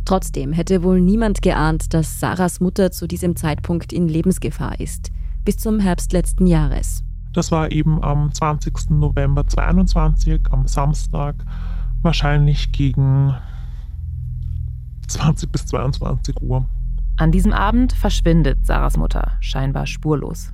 Trotzdem 0.05 0.53
hätte 0.53 0.83
wohl 0.83 1.01
niemand 1.01 1.43
geahnt, 1.43 1.95
dass 1.95 2.21
Sarahs 2.21 2.61
Mutter 2.61 2.91
zu 2.91 3.07
diesem 3.07 3.37
Zeitpunkt 3.37 3.93
in 3.93 4.09
Lebensgefahr 4.09 4.79
ist. 4.81 5.11
Bis 5.45 5.57
zum 5.57 5.81
Herbst 5.81 6.13
letzten 6.13 6.47
Jahres. 6.47 7.03
Das 7.33 7.51
war 7.51 7.73
eben 7.73 8.03
am 8.03 8.33
20. 8.33 8.91
November 8.91 9.47
2022, 9.47 10.41
am 10.51 10.67
Samstag 10.67 11.35
wahrscheinlich 12.03 12.73
gegen 12.73 13.35
20 15.09 15.51
bis 15.51 15.67
22 15.67 16.41
Uhr. 16.43 16.67
An 17.17 17.31
diesem 17.33 17.53
Abend 17.53 17.93
verschwindet 17.93 18.67
Sarahs 18.67 18.97
Mutter 18.97 19.33
scheinbar 19.41 19.87
spurlos. 19.87 20.53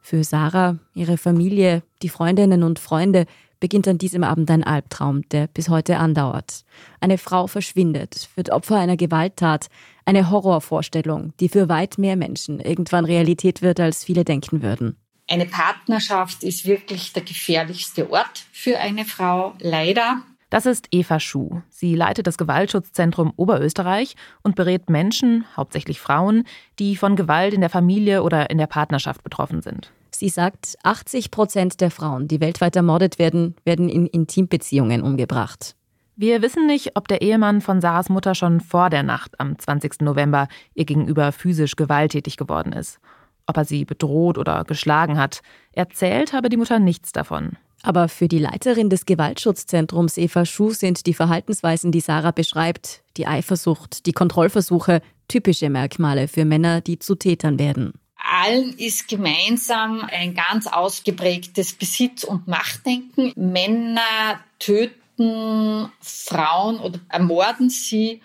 Für 0.00 0.22
Sarah, 0.22 0.76
ihre 0.94 1.16
Familie, 1.16 1.82
die 2.02 2.10
Freundinnen 2.10 2.62
und 2.62 2.78
Freunde 2.78 3.26
beginnt 3.58 3.88
an 3.88 3.96
diesem 3.96 4.22
Abend 4.22 4.50
ein 4.50 4.62
Albtraum, 4.62 5.26
der 5.30 5.46
bis 5.46 5.70
heute 5.70 5.96
andauert. 5.96 6.64
Eine 7.00 7.16
Frau 7.16 7.46
verschwindet, 7.46 8.28
wird 8.34 8.50
Opfer 8.50 8.78
einer 8.78 8.98
Gewalttat, 8.98 9.68
eine 10.04 10.30
Horrorvorstellung, 10.30 11.32
die 11.40 11.48
für 11.48 11.70
weit 11.70 11.96
mehr 11.96 12.16
Menschen 12.16 12.60
irgendwann 12.60 13.06
Realität 13.06 13.62
wird, 13.62 13.80
als 13.80 14.04
viele 14.04 14.24
denken 14.24 14.62
würden. 14.62 14.98
Eine 15.26 15.46
Partnerschaft 15.46 16.42
ist 16.42 16.66
wirklich 16.66 17.12
der 17.14 17.22
gefährlichste 17.22 18.10
Ort 18.10 18.44
für 18.52 18.78
eine 18.78 19.06
Frau, 19.06 19.54
leider. 19.58 20.22
Das 20.50 20.66
ist 20.66 20.86
Eva 20.90 21.18
Schuh. 21.18 21.62
Sie 21.70 21.94
leitet 21.94 22.26
das 22.26 22.36
Gewaltschutzzentrum 22.36 23.32
Oberösterreich 23.36 24.16
und 24.42 24.54
berät 24.54 24.90
Menschen, 24.90 25.46
hauptsächlich 25.56 25.98
Frauen, 25.98 26.44
die 26.78 26.96
von 26.96 27.16
Gewalt 27.16 27.54
in 27.54 27.62
der 27.62 27.70
Familie 27.70 28.22
oder 28.22 28.50
in 28.50 28.58
der 28.58 28.66
Partnerschaft 28.66 29.24
betroffen 29.24 29.62
sind. 29.62 29.90
Sie 30.10 30.28
sagt, 30.28 30.76
80 30.82 31.30
Prozent 31.30 31.80
der 31.80 31.90
Frauen, 31.90 32.28
die 32.28 32.40
weltweit 32.40 32.76
ermordet 32.76 33.18
werden, 33.18 33.56
werden 33.64 33.88
in 33.88 34.06
Intimbeziehungen 34.06 35.02
umgebracht. 35.02 35.74
Wir 36.16 36.42
wissen 36.42 36.66
nicht, 36.66 36.92
ob 36.94 37.08
der 37.08 37.22
Ehemann 37.22 37.60
von 37.60 37.80
Sarahs 37.80 38.08
Mutter 38.08 38.36
schon 38.36 38.60
vor 38.60 38.90
der 38.90 39.02
Nacht 39.02 39.40
am 39.40 39.58
20. 39.58 40.02
November 40.02 40.46
ihr 40.74 40.84
gegenüber 40.84 41.32
physisch 41.32 41.74
gewalttätig 41.74 42.36
geworden 42.36 42.72
ist. 42.72 43.00
Ob 43.46 43.56
er 43.56 43.64
sie 43.64 43.84
bedroht 43.84 44.38
oder 44.38 44.64
geschlagen 44.64 45.18
hat. 45.18 45.42
Erzählt 45.72 46.32
habe 46.32 46.48
die 46.48 46.56
Mutter 46.56 46.78
nichts 46.78 47.12
davon. 47.12 47.56
Aber 47.82 48.08
für 48.08 48.28
die 48.28 48.38
Leiterin 48.38 48.88
des 48.88 49.04
Gewaltschutzzentrums 49.04 50.16
Eva 50.16 50.46
Schuh 50.46 50.70
sind 50.70 51.06
die 51.06 51.12
Verhaltensweisen, 51.12 51.92
die 51.92 52.00
Sarah 52.00 52.30
beschreibt, 52.30 53.02
die 53.18 53.26
Eifersucht, 53.26 54.06
die 54.06 54.12
Kontrollversuche, 54.12 55.02
typische 55.28 55.68
Merkmale 55.68 56.26
für 56.26 56.46
Männer, 56.46 56.80
die 56.80 56.98
zu 56.98 57.14
Tätern 57.14 57.58
werden. 57.58 57.92
Allen 58.16 58.72
ist 58.78 59.06
gemeinsam 59.08 60.00
ein 60.10 60.34
ganz 60.34 60.66
ausgeprägtes 60.66 61.74
Besitz- 61.74 62.24
und 62.24 62.48
Machtdenken. 62.48 63.34
Männer 63.36 64.40
töten 64.58 65.90
Frauen 66.00 66.78
oder 66.78 67.00
ermorden 67.10 67.68
sie, 67.68 68.22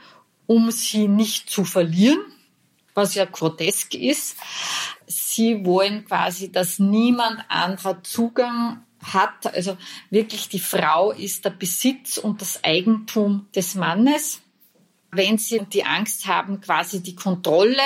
um 0.48 0.72
sie 0.72 1.10
nicht 1.10 1.50
zu 1.50 1.66
verlieren, 1.66 2.20
was 3.00 3.16
ja 3.16 3.26
grotesk 3.26 3.96
ist. 3.96 4.38
Sie 5.08 5.66
wollen 5.66 6.06
quasi, 6.06 6.52
dass 6.52 6.80
niemand 6.80 7.44
anderer 7.48 8.04
Zugang 8.04 8.84
hat. 9.02 9.54
Also 9.54 9.78
wirklich 10.10 10.50
die 10.50 10.60
Frau 10.60 11.12
ist 11.12 11.46
der 11.46 11.52
Besitz 11.52 12.18
und 12.18 12.42
das 12.42 12.64
Eigentum 12.64 13.48
des 13.56 13.76
Mannes. 13.76 14.42
Wenn 15.12 15.38
sie 15.38 15.62
die 15.74 15.86
Angst 15.86 16.28
haben, 16.28 16.62
quasi 16.62 17.02
die 17.02 17.16
Kontrolle 17.16 17.82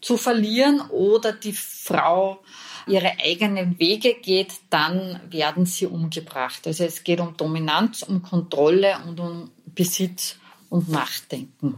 zu 0.00 0.16
verlieren 0.16 0.80
oder 0.90 1.32
die 1.32 1.52
Frau 1.52 2.42
ihre 2.86 3.12
eigenen 3.18 3.78
Wege 3.78 4.14
geht, 4.14 4.54
dann 4.70 5.20
werden 5.30 5.66
sie 5.66 5.86
umgebracht. 5.86 6.66
Also 6.66 6.84
es 6.84 7.04
geht 7.04 7.20
um 7.20 7.36
Dominanz, 7.36 8.02
um 8.02 8.22
Kontrolle 8.22 8.98
und 9.06 9.20
um 9.20 9.50
Besitz 9.66 10.36
und 10.68 10.88
Machtdenken. 10.88 11.76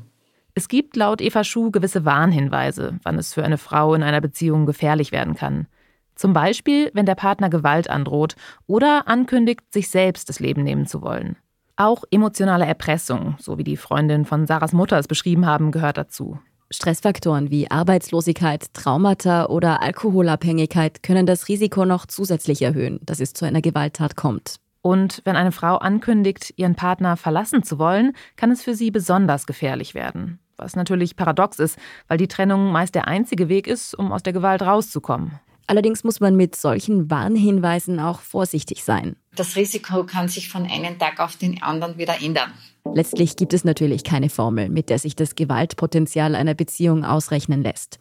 Es 0.59 0.69
gibt 0.69 0.97
laut 0.97 1.21
Eva 1.21 1.45
Schuh 1.45 1.71
gewisse 1.71 2.07
Warnhinweise, 2.07 2.99
wann 3.03 3.19
es 3.19 3.35
für 3.35 3.45
eine 3.45 3.59
Frau 3.59 3.93
in 3.93 4.03
einer 4.03 4.23
Beziehung 4.23 4.65
gefährlich 4.65 5.13
werden 5.13 5.35
kann. 5.35 5.67
Zum 6.15 6.33
Beispiel, 6.33 6.91
wenn 6.95 7.05
der 7.05 7.15
Partner 7.15 7.51
Gewalt 7.51 7.91
androht 7.91 8.37
oder 8.67 9.07
ankündigt, 9.07 9.71
sich 9.71 9.91
selbst 9.91 10.31
das 10.31 10.41
Leben 10.41 10.63
nehmen 10.63 10.87
zu 10.87 11.03
wollen. 11.03 11.37
Auch 11.77 12.05
emotionale 12.11 12.65
Erpressung, 12.65 13.37
so 13.39 13.59
wie 13.59 13.65
die 13.65 13.77
Freundin 13.77 14.25
von 14.25 14.47
Sarahs 14.47 14.73
Mutter 14.73 14.99
es 14.99 15.09
beschrieben 15.09 15.45
haben, 15.45 15.73
gehört 15.73 15.99
dazu. 15.99 16.39
Stressfaktoren 16.71 17.51
wie 17.51 17.71
Arbeitslosigkeit, 17.71 18.73
Traumata 18.73 19.51
oder 19.51 19.83
Alkoholabhängigkeit 19.83 21.03
können 21.03 21.27
das 21.27 21.49
Risiko 21.49 21.85
noch 21.85 22.07
zusätzlich 22.07 22.63
erhöhen, 22.63 22.99
dass 23.03 23.21
es 23.21 23.35
zu 23.35 23.45
einer 23.45 23.61
Gewalttat 23.61 24.17
kommt. 24.17 24.57
Und 24.81 25.21
wenn 25.27 25.37
eine 25.37 25.53
Frau 25.53 25.77
ankündigt, 25.77 26.55
ihren 26.57 26.77
Partner 26.77 27.19
verlassen 27.19 27.63
zu 27.63 27.79
wollen, 27.79 28.15
kann 28.37 28.51
es 28.51 28.63
für 28.63 28.75
sie 28.75 28.91
besonders 28.91 29.47
gefährlich 29.47 29.95
werden. 29.95 30.39
Was 30.59 30.77
natürlich 30.77 31.17
paradox 31.17 31.59
ist, 31.59 31.79
weil 32.09 32.19
die 32.19 32.29
Trennung 32.29 32.73
meist 32.73 32.95
der 32.95 33.09
einzige 33.09 33.49
Weg 33.49 33.67
ist, 33.67 33.95
um 33.95 34.13
aus 34.13 34.23
der 34.23 34.33
Gewalt 34.33 34.63
rauszukommen. 34.63 35.39
Allerdings 35.67 36.05
muss 36.05 36.21
man 36.21 36.37
mit 36.37 36.55
solchen 36.55 37.11
Warnhinweisen 37.11 37.99
auch 37.99 38.21
vorsichtig 38.21 38.85
sein. 38.85 39.17
Das 39.35 39.57
Risiko 39.57 40.05
kann 40.05 40.29
sich 40.29 40.49
von 40.49 40.65
einem 40.65 40.99
Tag 40.99 41.19
auf 41.19 41.37
den 41.37 41.63
anderen 41.63 41.99
wieder 41.99 42.23
ändern. 42.23 42.53
Letztlich 42.95 43.37
gibt 43.37 43.53
es 43.53 43.65
natürlich 43.65 44.05
keine 44.05 44.31
Formel, 44.31 44.69
mit 44.69 44.91
der 44.91 44.99
sich 44.99 45.17
das 45.17 45.35
Gewaltpotenzial 45.35 46.37
einer 46.37 46.55
Beziehung 46.55 47.05
ausrechnen 47.05 47.63
lässt. 47.63 47.99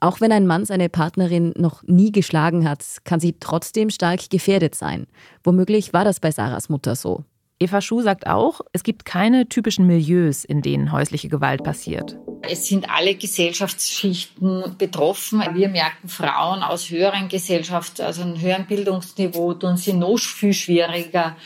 Auch 0.00 0.20
wenn 0.20 0.30
ein 0.30 0.46
Mann 0.46 0.64
seine 0.64 0.88
Partnerin 0.88 1.52
noch 1.56 1.82
nie 1.82 2.12
geschlagen 2.12 2.68
hat, 2.68 2.84
kann 3.02 3.18
sie 3.18 3.34
trotzdem 3.40 3.90
stark 3.90 4.30
gefährdet 4.30 4.76
sein. 4.76 5.08
Womöglich 5.42 5.92
war 5.92 6.04
das 6.04 6.20
bei 6.20 6.30
Sarahs 6.30 6.68
Mutter 6.68 6.94
so. 6.94 7.24
Eva 7.60 7.80
Schuh 7.80 8.02
sagt 8.02 8.28
auch, 8.28 8.60
es 8.72 8.84
gibt 8.84 9.04
keine 9.04 9.48
typischen 9.48 9.86
Milieus, 9.86 10.44
in 10.44 10.62
denen 10.62 10.92
häusliche 10.92 11.28
Gewalt 11.28 11.64
passiert. 11.64 12.16
Es 12.42 12.66
sind 12.66 12.88
alle 12.88 13.16
Gesellschaftsschichten 13.16 14.76
betroffen. 14.78 15.42
Wir 15.54 15.68
merken, 15.68 16.08
Frauen 16.08 16.62
aus 16.62 16.88
höheren 16.90 17.28
Gesellschaften, 17.28 18.02
also 18.02 18.22
einem 18.22 18.40
höheren 18.40 18.66
Bildungsniveau, 18.66 19.54
tun 19.54 19.76
sie 19.76 19.92
noch 19.92 20.18
viel 20.18 20.52
schwieriger 20.52 21.36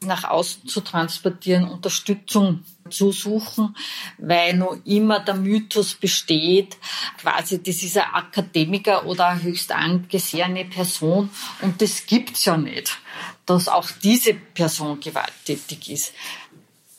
nach 0.00 0.24
außen 0.24 0.68
zu 0.68 0.80
transportieren, 0.80 1.64
Unterstützung 1.64 2.64
zu 2.90 3.12
suchen, 3.12 3.76
weil 4.18 4.56
noch 4.56 4.76
immer 4.84 5.20
der 5.20 5.34
Mythos 5.34 5.94
besteht, 5.94 6.76
quasi 7.18 7.62
das 7.62 7.82
ist 7.82 7.96
ein 7.96 8.04
Akademiker 8.12 9.06
oder 9.06 9.28
eine 9.28 9.42
höchst 9.42 9.72
angesehene 9.72 10.64
Person 10.64 11.30
und 11.62 11.80
das 11.82 12.06
gibt's 12.06 12.44
ja 12.44 12.56
nicht, 12.56 12.98
dass 13.46 13.68
auch 13.68 13.90
diese 14.02 14.34
Person 14.34 15.00
gewalttätig 15.00 15.90
ist. 15.90 16.12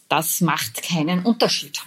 Das 0.10 0.40
macht 0.40 0.84
keinen 0.84 1.24
Unterschied. 1.24 1.82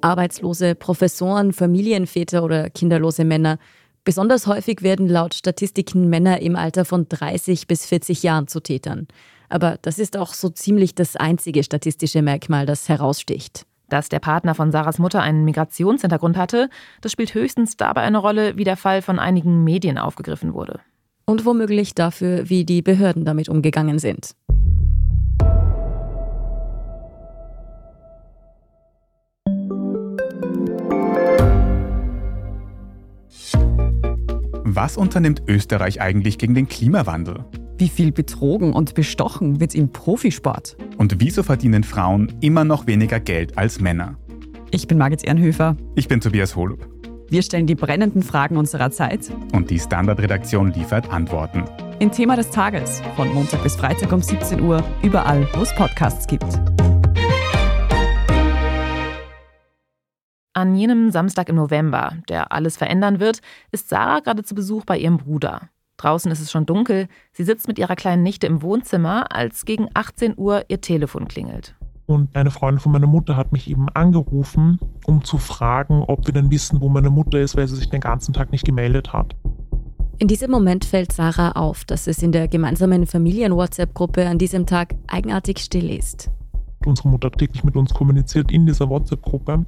Arbeitslose 0.00 0.74
Professoren, 0.74 1.52
Familienväter 1.52 2.42
oder 2.42 2.70
kinderlose 2.70 3.24
Männer. 3.24 3.58
Besonders 4.04 4.48
häufig 4.48 4.82
werden 4.82 5.08
laut 5.08 5.34
Statistiken 5.34 6.08
Männer 6.08 6.40
im 6.40 6.56
Alter 6.56 6.84
von 6.84 7.08
30 7.08 7.68
bis 7.68 7.86
40 7.86 8.24
Jahren 8.24 8.48
zu 8.48 8.60
Tätern. 8.60 9.06
Aber 9.52 9.78
das 9.82 9.98
ist 9.98 10.16
auch 10.16 10.32
so 10.32 10.48
ziemlich 10.48 10.94
das 10.94 11.14
einzige 11.14 11.62
statistische 11.62 12.22
Merkmal, 12.22 12.64
das 12.64 12.88
heraussticht. 12.88 13.66
Dass 13.90 14.08
der 14.08 14.18
Partner 14.18 14.54
von 14.54 14.72
Sarahs 14.72 14.98
Mutter 14.98 15.20
einen 15.20 15.44
Migrationshintergrund 15.44 16.38
hatte, 16.38 16.70
das 17.02 17.12
spielt 17.12 17.34
höchstens 17.34 17.76
dabei 17.76 18.00
eine 18.00 18.16
Rolle, 18.16 18.56
wie 18.56 18.64
der 18.64 18.78
Fall 18.78 19.02
von 19.02 19.18
einigen 19.18 19.62
Medien 19.62 19.98
aufgegriffen 19.98 20.54
wurde. 20.54 20.80
Und 21.26 21.44
womöglich 21.44 21.94
dafür, 21.94 22.48
wie 22.48 22.64
die 22.64 22.80
Behörden 22.80 23.26
damit 23.26 23.50
umgegangen 23.50 23.98
sind. 23.98 24.34
Was 34.64 34.96
unternimmt 34.96 35.42
Österreich 35.46 36.00
eigentlich 36.00 36.38
gegen 36.38 36.54
den 36.54 36.66
Klimawandel? 36.66 37.44
Wie 37.78 37.88
viel 37.88 38.12
betrogen 38.12 38.72
und 38.72 38.94
bestochen 38.94 39.60
wird 39.60 39.74
im 39.74 39.90
Profisport? 39.90 40.76
Und 40.98 41.20
wieso 41.20 41.42
verdienen 41.42 41.84
Frauen 41.84 42.32
immer 42.40 42.64
noch 42.64 42.86
weniger 42.86 43.18
Geld 43.18 43.58
als 43.58 43.80
Männer? 43.80 44.16
Ich 44.70 44.86
bin 44.86 44.98
Margit 44.98 45.24
Ehrenhöfer. 45.24 45.76
Ich 45.94 46.06
bin 46.08 46.20
Tobias 46.20 46.54
Holub. 46.54 46.88
Wir 47.28 47.42
stellen 47.42 47.66
die 47.66 47.74
brennenden 47.74 48.22
Fragen 48.22 48.56
unserer 48.56 48.90
Zeit. 48.90 49.30
Und 49.52 49.70
die 49.70 49.78
Standardredaktion 49.78 50.72
liefert 50.72 51.10
Antworten. 51.10 51.64
Im 51.98 52.12
Thema 52.12 52.36
des 52.36 52.50
Tages 52.50 53.00
von 53.16 53.32
Montag 53.32 53.62
bis 53.62 53.76
Freitag 53.76 54.12
um 54.12 54.20
17 54.20 54.60
Uhr, 54.60 54.84
überall, 55.02 55.48
wo 55.54 55.62
es 55.62 55.74
Podcasts 55.74 56.26
gibt. 56.26 56.60
An 60.54 60.76
jenem 60.76 61.10
Samstag 61.10 61.48
im 61.48 61.56
November, 61.56 62.12
der 62.28 62.52
alles 62.52 62.76
verändern 62.76 63.18
wird, 63.18 63.40
ist 63.70 63.88
Sarah 63.88 64.20
gerade 64.20 64.44
zu 64.44 64.54
Besuch 64.54 64.84
bei 64.84 64.98
ihrem 64.98 65.16
Bruder. 65.16 65.70
Draußen 66.02 66.32
ist 66.32 66.40
es 66.40 66.50
schon 66.50 66.66
dunkel. 66.66 67.06
Sie 67.32 67.44
sitzt 67.44 67.68
mit 67.68 67.78
ihrer 67.78 67.94
kleinen 67.94 68.24
Nichte 68.24 68.48
im 68.48 68.60
Wohnzimmer, 68.60 69.30
als 69.30 69.64
gegen 69.64 69.88
18 69.94 70.34
Uhr 70.36 70.64
ihr 70.66 70.80
Telefon 70.80 71.28
klingelt. 71.28 71.76
Und 72.06 72.34
eine 72.34 72.50
Freundin 72.50 72.80
von 72.80 72.90
meiner 72.90 73.06
Mutter 73.06 73.36
hat 73.36 73.52
mich 73.52 73.70
eben 73.70 73.88
angerufen, 73.90 74.80
um 75.06 75.22
zu 75.22 75.38
fragen, 75.38 76.02
ob 76.02 76.26
wir 76.26 76.34
denn 76.34 76.50
wissen, 76.50 76.80
wo 76.80 76.88
meine 76.88 77.10
Mutter 77.10 77.38
ist, 77.38 77.56
weil 77.56 77.68
sie 77.68 77.76
sich 77.76 77.88
den 77.88 78.00
ganzen 78.00 78.32
Tag 78.34 78.50
nicht 78.50 78.64
gemeldet 78.64 79.12
hat. 79.12 79.36
In 80.18 80.26
diesem 80.26 80.50
Moment 80.50 80.84
fällt 80.84 81.12
Sarah 81.12 81.52
auf, 81.52 81.84
dass 81.84 82.08
es 82.08 82.20
in 82.20 82.32
der 82.32 82.48
gemeinsamen 82.48 83.06
Familien-WhatsApp-Gruppe 83.06 84.26
an 84.26 84.38
diesem 84.38 84.66
Tag 84.66 84.96
eigenartig 85.06 85.60
still 85.60 85.88
ist. 85.88 86.32
Unsere 86.84 87.10
Mutter 87.10 87.30
täglich 87.30 87.62
mit 87.62 87.76
uns 87.76 87.94
kommuniziert 87.94 88.50
in 88.50 88.66
dieser 88.66 88.88
WhatsApp-Gruppe 88.88 89.64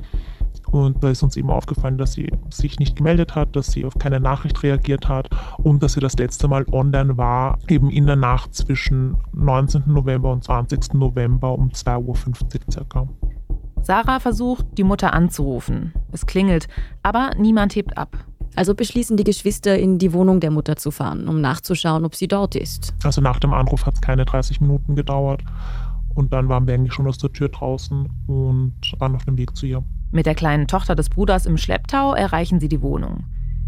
und 0.74 1.02
da 1.04 1.10
ist 1.10 1.22
uns 1.22 1.36
eben 1.36 1.50
aufgefallen, 1.50 1.98
dass 1.98 2.14
sie 2.14 2.32
sich 2.50 2.78
nicht 2.78 2.96
gemeldet 2.96 3.34
hat, 3.34 3.54
dass 3.54 3.70
sie 3.70 3.84
auf 3.84 3.94
keine 3.98 4.18
Nachricht 4.18 4.62
reagiert 4.62 5.08
hat 5.08 5.30
und 5.58 5.82
dass 5.82 5.92
sie 5.92 6.00
das 6.00 6.16
letzte 6.16 6.48
Mal 6.48 6.66
online 6.72 7.16
war, 7.16 7.58
eben 7.68 7.90
in 7.90 8.06
der 8.06 8.16
Nacht 8.16 8.54
zwischen 8.54 9.16
19. 9.32 9.84
November 9.86 10.32
und 10.32 10.42
20. 10.42 10.94
November 10.94 11.56
um 11.56 11.68
2.50 11.68 12.00
Uhr 12.06 12.72
circa. 12.72 13.08
Sarah 13.82 14.18
versucht, 14.18 14.66
die 14.76 14.82
Mutter 14.82 15.12
anzurufen. 15.12 15.92
Es 16.10 16.26
klingelt, 16.26 16.66
aber 17.02 17.30
niemand 17.38 17.76
hebt 17.76 17.96
ab. 17.96 18.16
Also 18.56 18.74
beschließen 18.74 19.16
die 19.16 19.24
Geschwister, 19.24 19.78
in 19.78 19.98
die 19.98 20.12
Wohnung 20.12 20.40
der 20.40 20.50
Mutter 20.50 20.76
zu 20.76 20.90
fahren, 20.90 21.28
um 21.28 21.40
nachzuschauen, 21.40 22.04
ob 22.04 22.14
sie 22.14 22.28
dort 22.28 22.54
ist. 22.54 22.94
Also 23.04 23.20
nach 23.20 23.38
dem 23.40 23.52
Anruf 23.52 23.84
hat 23.86 23.94
es 23.94 24.00
keine 24.00 24.24
30 24.24 24.60
Minuten 24.60 24.96
gedauert. 24.96 25.42
Und 26.14 26.32
dann 26.32 26.48
waren 26.48 26.66
wir 26.66 26.74
eigentlich 26.74 26.94
schon 26.94 27.08
aus 27.08 27.18
der 27.18 27.32
Tür 27.32 27.48
draußen 27.48 28.08
und 28.28 28.74
waren 28.98 29.16
auf 29.16 29.24
dem 29.24 29.36
Weg 29.36 29.56
zu 29.56 29.66
ihr. 29.66 29.82
Mit 30.14 30.26
der 30.26 30.36
kleinen 30.36 30.68
Tochter 30.68 30.94
des 30.94 31.10
Bruders 31.10 31.44
im 31.44 31.56
Schlepptau 31.56 32.14
erreichen 32.14 32.60
sie 32.60 32.68
die 32.68 32.82
Wohnung. 32.82 33.24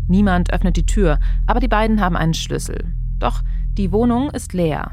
Niemand 0.06 0.52
öffnet 0.52 0.76
die 0.76 0.86
Tür, 0.86 1.18
aber 1.44 1.58
die 1.58 1.66
beiden 1.66 2.00
haben 2.00 2.16
einen 2.16 2.34
Schlüssel. 2.34 2.84
Doch 3.18 3.42
die 3.72 3.90
Wohnung 3.90 4.30
ist 4.30 4.52
leer. 4.52 4.92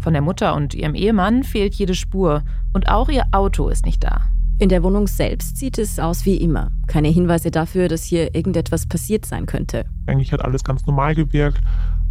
Von 0.00 0.12
der 0.12 0.20
Mutter 0.20 0.54
und 0.54 0.74
ihrem 0.74 0.94
Ehemann 0.94 1.44
fehlt 1.44 1.74
jede 1.76 1.94
Spur 1.94 2.42
und 2.74 2.90
auch 2.90 3.08
ihr 3.08 3.24
Auto 3.32 3.70
ist 3.70 3.86
nicht 3.86 4.04
da. 4.04 4.20
In 4.58 4.68
der 4.68 4.82
Wohnung 4.82 5.06
selbst 5.06 5.56
sieht 5.56 5.78
es 5.78 5.98
aus 5.98 6.26
wie 6.26 6.36
immer. 6.36 6.70
Keine 6.88 7.08
Hinweise 7.08 7.50
dafür, 7.50 7.88
dass 7.88 8.04
hier 8.04 8.34
irgendetwas 8.34 8.86
passiert 8.86 9.24
sein 9.24 9.46
könnte. 9.46 9.86
Eigentlich 10.04 10.30
hat 10.30 10.44
alles 10.44 10.62
ganz 10.62 10.84
normal 10.84 11.14
gewirkt. 11.14 11.62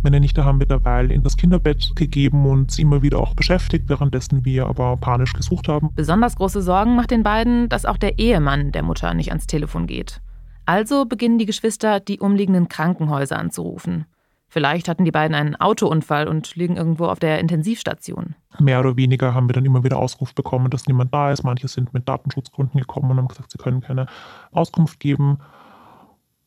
Meine 0.04 0.20
Nichte 0.20 0.44
haben 0.44 0.60
wir 0.60 0.66
derweil 0.66 1.12
in 1.12 1.22
das 1.22 1.38
Kinderbett 1.38 1.96
gegeben 1.96 2.48
und 2.48 2.72
sie 2.72 2.82
immer 2.82 3.04
wieder 3.04 3.20
auch 3.20 3.36
beschäftigt, 3.36 3.88
währenddessen 3.88 4.44
wir 4.46 4.66
aber 4.66 4.98
panisch 4.98 5.34
gesucht 5.34 5.68
haben. 5.68 5.92
Besonders 5.96 6.36
große 6.36 6.64
Sorgen 6.64 6.96
macht 6.96 7.12
den 7.12 7.22
beiden, 7.22 7.70
dass 7.70 7.86
auch 7.86 7.98
der 7.98 8.18
Ehemann 8.18 8.72
der 8.72 8.82
Mutter 8.82 9.14
nicht 9.14 9.30
ans 9.30 9.46
Telefon 9.46 9.86
geht. 9.86 10.20
Also 10.66 11.06
beginnen 11.06 11.38
die 11.38 11.46
Geschwister, 11.46 12.00
die 12.00 12.20
umliegenden 12.20 12.68
Krankenhäuser 12.68 13.38
anzurufen. 13.38 14.06
Vielleicht 14.48 14.90
hatten 14.90 15.06
die 15.06 15.12
beiden 15.12 15.36
einen 15.36 15.56
Autounfall 15.56 16.28
und 16.28 16.56
liegen 16.56 16.78
irgendwo 16.78 17.06
auf 17.06 17.20
der 17.20 17.40
Intensivstation. 17.40 18.36
Mehr 18.60 18.80
oder 18.80 18.98
weniger 18.98 19.34
haben 19.34 19.48
wir 19.48 19.54
dann 19.54 19.66
immer 19.66 19.84
wieder 19.84 19.98
Auskunft 19.98 20.36
bekommen, 20.36 20.70
dass 20.70 20.88
niemand 20.88 21.14
da 21.14 21.32
ist. 21.32 21.44
Manche 21.44 21.68
sind 21.68 21.94
mit 21.94 22.10
Datenschutzgründen 22.10 22.80
gekommen 22.80 23.12
und 23.12 23.18
haben 23.18 23.28
gesagt, 23.30 23.52
sie 23.52 23.58
können 23.58 23.82
keine 23.82 24.08
Auskunft 24.52 25.00
geben. 25.00 25.38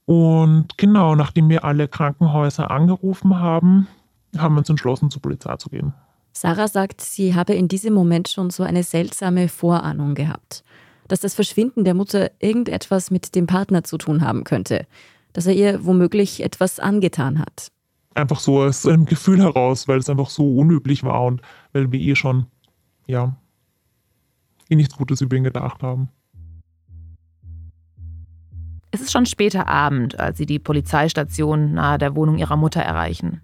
Und 0.07 0.77
genau, 0.77 1.15
nachdem 1.15 1.49
wir 1.49 1.65
alle 1.65 1.89
Krankenhäuser 1.89 2.71
angerufen 2.71 3.39
haben, 3.39 3.89
haben 4.37 4.55
wir 4.55 4.59
uns 4.59 4.69
entschlossen, 4.69 5.11
zur 5.11 5.23
Polizei 5.23 5.57
zu 5.57 5.71
gehen. 5.71 5.95
Sarah 6.33 6.69
sagt, 6.69 7.01
sie 7.01 7.35
habe 7.35 7.55
in 7.55 7.69
diesem 7.69 7.95
Moment 7.95 8.29
schon 8.29 8.51
so 8.51 8.65
eine 8.65 8.83
seltsame 8.83 9.49
Vorahnung 9.49 10.15
gehabt, 10.15 10.65
dass 11.09 11.21
das 11.21 11.35
Verschwinden 11.35 11.85
der 11.85 11.95
Mutter 11.95 12.31
irgendetwas 12.41 13.11
mit 13.11 13.35
dem 13.35 13.47
Partner 13.47 13.85
zu 13.85 13.99
tun 13.99 14.21
haben 14.21 14.45
könnte, 14.45 14.87
dass 15.33 15.47
er 15.47 15.55
ihr 15.55 15.85
womöglich 15.85 16.43
etwas 16.43 16.81
angetan 16.81 17.39
hat 17.39 17.71
einfach 18.15 18.41
so 18.41 18.63
aus 18.63 18.87
einem 18.87 19.05
Gefühl 19.05 19.41
heraus, 19.41 19.89
weil 19.89 19.99
es 19.99 20.09
einfach 20.09 20.31
so 20.31 20.57
unüblich 20.57 21.05
war 21.05 21.25
und 21.25 21.43
weil 21.73 21.91
wir 21.93 22.01
eh 22.01 22.15
schon, 22.15 22.47
ja, 23.07 23.37
eh 24.69 24.77
nichts 24.77 24.97
Gutes 24.97 25.21
über 25.21 25.37
ihn 25.37 25.45
gedacht 25.45 25.83
haben. 25.83 26.09
Es 28.95 29.01
ist 29.01 29.11
schon 29.11 29.27
später 29.27 29.67
Abend, 29.67 30.21
als 30.21 30.39
sie 30.39 30.47
die 30.47 30.61
Polizeistation 30.61 31.73
nahe 31.73 31.99
der 31.99 32.15
Wohnung 32.15 32.39
ihrer 32.39 32.57
Mutter 32.57 32.81
erreichen. 32.81 33.41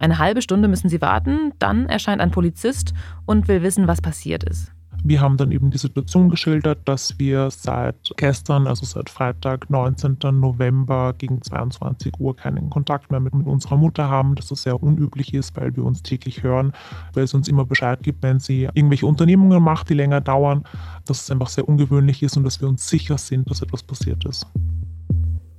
Eine 0.00 0.18
halbe 0.18 0.42
Stunde 0.42 0.66
müssen 0.66 0.88
sie 0.88 1.00
warten, 1.00 1.52
dann 1.60 1.86
erscheint 1.86 2.20
ein 2.20 2.32
Polizist 2.32 2.94
und 3.24 3.46
will 3.46 3.62
wissen, 3.62 3.86
was 3.86 4.02
passiert 4.02 4.42
ist. 4.42 4.72
Wir 5.04 5.20
haben 5.20 5.36
dann 5.36 5.52
eben 5.52 5.70
die 5.70 5.78
Situation 5.78 6.28
geschildert, 6.28 6.80
dass 6.86 7.16
wir 7.20 7.48
seit 7.52 8.12
gestern, 8.16 8.66
also 8.66 8.84
seit 8.84 9.08
Freitag, 9.08 9.70
19. 9.70 10.16
November 10.32 11.14
gegen 11.16 11.40
22 11.42 12.18
Uhr 12.18 12.34
keinen 12.34 12.68
Kontakt 12.68 13.12
mehr 13.12 13.20
mit, 13.20 13.32
mit 13.32 13.46
unserer 13.46 13.76
Mutter 13.76 14.10
haben, 14.10 14.34
dass 14.34 14.48
das 14.48 14.64
sehr 14.64 14.82
unüblich 14.82 15.32
ist, 15.32 15.56
weil 15.56 15.76
wir 15.76 15.84
uns 15.84 16.02
täglich 16.02 16.42
hören, 16.42 16.72
weil 17.12 17.22
es 17.22 17.34
uns 17.34 17.46
immer 17.46 17.64
Bescheid 17.64 18.02
gibt, 18.02 18.24
wenn 18.24 18.40
sie 18.40 18.64
irgendwelche 18.74 19.06
Unternehmungen 19.06 19.62
macht, 19.62 19.90
die 19.90 19.94
länger 19.94 20.20
dauern, 20.20 20.64
dass 21.04 21.22
es 21.22 21.30
einfach 21.30 21.50
sehr 21.50 21.68
ungewöhnlich 21.68 22.24
ist 22.24 22.36
und 22.36 22.42
dass 22.42 22.60
wir 22.60 22.68
uns 22.68 22.88
sicher 22.88 23.16
sind, 23.16 23.48
dass 23.48 23.62
etwas 23.62 23.84
passiert 23.84 24.24
ist. 24.24 24.44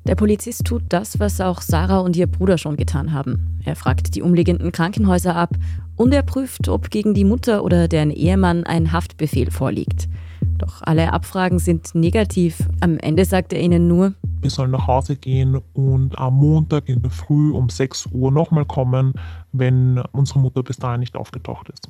Der 0.10 0.16
Polizist 0.16 0.66
tut 0.66 0.82
das, 0.90 1.20
was 1.20 1.40
auch 1.40 1.62
Sarah 1.62 2.00
und 2.00 2.16
ihr 2.16 2.26
Bruder 2.26 2.58
schon 2.58 2.78
getan 2.78 3.14
haben. 3.14 3.60
Er 3.64 3.76
fragt 3.76 4.16
die 4.16 4.24
umliegenden 4.24 4.72
Krankenhäuser 4.72 5.36
ab 5.36 5.52
und 5.98 6.12
er 6.16 6.24
prüft, 6.24 6.68
ob 6.68 6.90
gegen 6.90 7.14
die 7.14 7.24
Mutter 7.24 7.64
oder 7.64 7.88
deren 7.88 8.10
Ehemann 8.10 8.64
ein 8.64 8.92
Haftbefehl 8.92 9.52
vorliegt. 9.52 10.10
Doch 10.58 10.82
alle 10.82 11.14
Abfragen 11.14 11.60
sind 11.60 11.94
negativ. 11.94 12.58
Am 12.80 12.98
Ende 12.98 13.24
sagt 13.24 13.54
er 13.54 13.62
ihnen 13.62 13.88
nur, 13.88 14.16
wir 14.42 14.50
sollen 14.50 14.72
nach 14.72 14.88
Hause 14.88 15.16
gehen 15.16 15.62
und 15.74 16.18
am 16.18 16.38
Montag 16.38 16.90
in 16.90 17.04
der 17.04 17.12
Früh 17.12 17.52
um 17.52 17.70
6 17.70 18.08
Uhr 18.12 18.32
nochmal 18.32 18.66
kommen, 18.66 19.14
wenn 19.52 20.02
unsere 20.12 20.40
Mutter 20.40 20.64
bis 20.64 20.78
dahin 20.78 21.02
nicht 21.02 21.16
aufgetaucht 21.16 21.70
ist. 21.70 21.88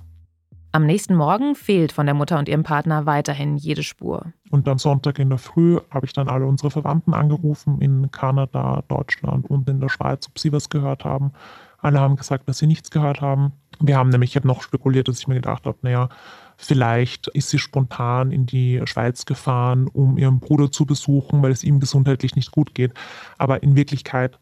Am 0.71 0.85
nächsten 0.85 1.15
Morgen 1.15 1.55
fehlt 1.55 1.91
von 1.91 2.05
der 2.05 2.13
Mutter 2.13 2.37
und 2.37 2.47
ihrem 2.47 2.61
Partner 2.61 3.07
weiterhin 3.07 3.57
jede 3.57 3.81
Spur. 3.81 4.33
Und 4.51 4.67
am 4.67 4.77
Sonntag 4.77 5.17
in 5.17 5.29
der 5.29 5.39
Früh 5.39 5.79
habe 5.89 6.05
ich 6.05 6.13
dann 6.13 6.29
alle 6.29 6.45
unsere 6.45 6.69
Verwandten 6.69 7.15
angerufen 7.15 7.81
in 7.81 8.11
Kanada, 8.11 8.83
Deutschland 8.87 9.49
und 9.49 9.67
in 9.67 9.79
der 9.79 9.89
Schweiz, 9.89 10.27
ob 10.27 10.37
sie 10.37 10.53
was 10.53 10.69
gehört 10.69 11.05
haben. 11.05 11.31
Alle 11.79 11.99
haben 11.99 12.17
gesagt, 12.17 12.47
dass 12.47 12.59
sie 12.59 12.67
nichts 12.67 12.91
gehört 12.91 13.19
haben. 13.19 13.53
Wir 13.79 13.97
haben 13.97 14.09
nämlich, 14.09 14.31
ich 14.31 14.35
habe 14.35 14.47
noch 14.47 14.61
spekuliert, 14.61 15.07
dass 15.07 15.19
ich 15.19 15.27
mir 15.27 15.35
gedacht 15.35 15.65
habe, 15.65 15.77
naja, 15.81 16.09
vielleicht 16.57 17.29
ist 17.29 17.49
sie 17.49 17.57
spontan 17.57 18.31
in 18.31 18.45
die 18.45 18.81
Schweiz 18.85 19.25
gefahren, 19.25 19.87
um 19.87 20.19
ihren 20.19 20.39
Bruder 20.39 20.71
zu 20.71 20.85
besuchen, 20.85 21.41
weil 21.41 21.51
es 21.51 21.63
ihm 21.63 21.79
gesundheitlich 21.79 22.35
nicht 22.35 22.51
gut 22.51 22.75
geht. 22.75 22.93
Aber 23.39 23.63
in 23.63 23.75
Wirklichkeit 23.75 24.37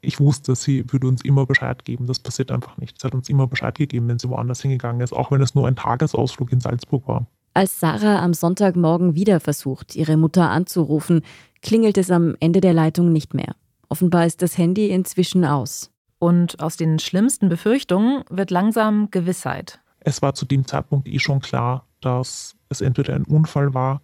ich 0.00 0.20
wusste, 0.20 0.54
sie 0.54 0.84
würde 0.92 1.08
uns 1.08 1.22
immer 1.22 1.46
Bescheid 1.46 1.84
geben. 1.84 2.06
Das 2.06 2.18
passiert 2.18 2.50
einfach 2.50 2.76
nicht. 2.76 3.00
Sie 3.00 3.06
hat 3.06 3.14
uns 3.14 3.28
immer 3.28 3.46
Bescheid 3.46 3.74
gegeben, 3.76 4.08
wenn 4.08 4.18
sie 4.18 4.28
woanders 4.28 4.62
hingegangen 4.62 5.00
ist, 5.00 5.12
auch 5.12 5.30
wenn 5.30 5.42
es 5.42 5.54
nur 5.54 5.66
ein 5.66 5.76
Tagesausflug 5.76 6.52
in 6.52 6.60
Salzburg 6.60 7.06
war. 7.08 7.26
Als 7.54 7.80
Sarah 7.80 8.22
am 8.22 8.34
Sonntagmorgen 8.34 9.14
wieder 9.14 9.40
versucht, 9.40 9.96
ihre 9.96 10.16
Mutter 10.16 10.50
anzurufen, 10.50 11.22
klingelt 11.62 11.98
es 11.98 12.10
am 12.10 12.36
Ende 12.38 12.60
der 12.60 12.74
Leitung 12.74 13.12
nicht 13.12 13.34
mehr. 13.34 13.56
Offenbar 13.88 14.26
ist 14.26 14.42
das 14.42 14.56
Handy 14.58 14.90
inzwischen 14.90 15.44
aus. 15.44 15.90
Und 16.20 16.60
aus 16.60 16.76
den 16.76 16.98
schlimmsten 16.98 17.48
Befürchtungen 17.48 18.22
wird 18.28 18.50
langsam 18.50 19.10
Gewissheit. 19.10 19.80
Es 20.00 20.22
war 20.22 20.34
zu 20.34 20.46
dem 20.46 20.66
Zeitpunkt 20.66 21.08
eh 21.08 21.18
schon 21.18 21.40
klar, 21.40 21.84
dass 22.00 22.54
es 22.68 22.80
entweder 22.80 23.14
ein 23.14 23.24
Unfall 23.24 23.74
war 23.74 24.02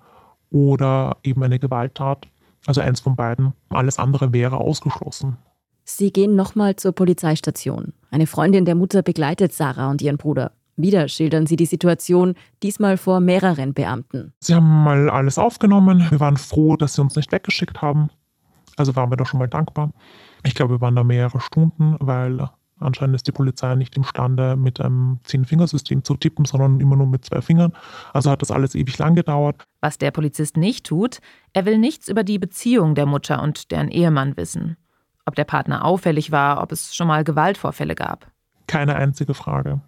oder 0.51 1.19
eben 1.23 1.43
eine 1.43 1.59
Gewalttat. 1.59 2.27
Also 2.67 2.81
eins 2.81 3.01
von 3.01 3.15
beiden. 3.15 3.53
Alles 3.69 3.99
andere 3.99 4.33
wäre 4.33 4.57
ausgeschlossen. 4.57 5.37
Sie 5.85 6.13
gehen 6.13 6.35
nochmal 6.35 6.77
zur 6.77 6.93
Polizeistation. 6.93 7.93
Eine 8.11 8.27
Freundin 8.27 8.65
der 8.65 8.75
Mutter 8.75 9.03
begleitet 9.03 9.53
Sarah 9.53 9.91
und 9.91 10.01
ihren 10.01 10.17
Bruder. 10.17 10.53
Wieder 10.77 11.09
schildern 11.09 11.47
sie 11.47 11.57
die 11.57 11.67
Situation, 11.67 12.35
diesmal 12.63 12.97
vor 12.97 13.21
mehreren 13.21 13.75
Beamten. 13.75 14.33
Sie 14.41 14.55
haben 14.55 14.85
mal 14.85 15.11
alles 15.11 15.39
aufgenommen. 15.39 16.07
Wir 16.11 16.21
waren 16.21 16.39
froh, 16.39 16.77
dass 16.77 16.95
sie 16.95 17.03
uns 17.03 17.15
nicht 17.17 17.31
weggeschickt 17.31 17.83
haben. 17.83 18.09
Also 18.77 18.97
waren 18.97 19.11
wir 19.11 19.17
da 19.17 19.27
schon 19.27 19.39
mal 19.39 19.47
dankbar. 19.47 19.93
Ich 20.43 20.55
glaube, 20.55 20.77
wir 20.77 20.81
waren 20.81 20.97
da 20.97 21.05
mehrere 21.05 21.41
Stunden, 21.41 21.97
weil 22.01 22.49
anscheinend 22.81 23.15
ist 23.15 23.27
die 23.29 23.33
Polizei 23.33 23.75
nicht 23.77 23.97
imstande, 23.97 24.57
mit 24.57 24.81
einem 24.81 25.21
Zehn-Fingersystem 25.25 26.03
zu 26.03 26.17
tippen, 26.17 26.45
sondern 26.45 26.81
immer 26.81 26.97
nur 26.97 27.07
mit 27.07 27.25
zwei 27.25 27.41
Fingern. 27.41 27.73
Also 28.13 28.31
hat 28.31 28.43
das 28.43 28.51
alles 28.51 28.75
ewig 28.75 28.99
lang 28.99 29.15
gedauert. 29.15 29.65
Was 29.81 29.99
der 29.99 30.11
Polizist 30.11 30.57
nicht 30.57 30.87
tut, 30.87 31.21
er 31.53 31.67
will 31.67 31.79
nichts 31.79 32.09
über 32.09 32.25
die 32.25 32.39
Beziehung 32.39 32.95
der 32.95 33.07
Mutter 33.07 33.43
und 33.43 33.71
deren 33.71 33.91
Ehemann 33.91 34.37
wissen 34.37 34.77
ob 35.27 35.35
der 35.35 35.45
Partner 35.45 35.85
auffällig 35.85 36.31
war, 36.31 36.63
ob 36.63 36.73
es 36.73 36.95
schon 36.95 37.07
mal 37.07 37.25
Gewaltvorfälle 37.25 37.95
gab. 37.95 38.27
Keine 38.67 38.97
einzige 38.97 39.35
Frage. 39.35 39.81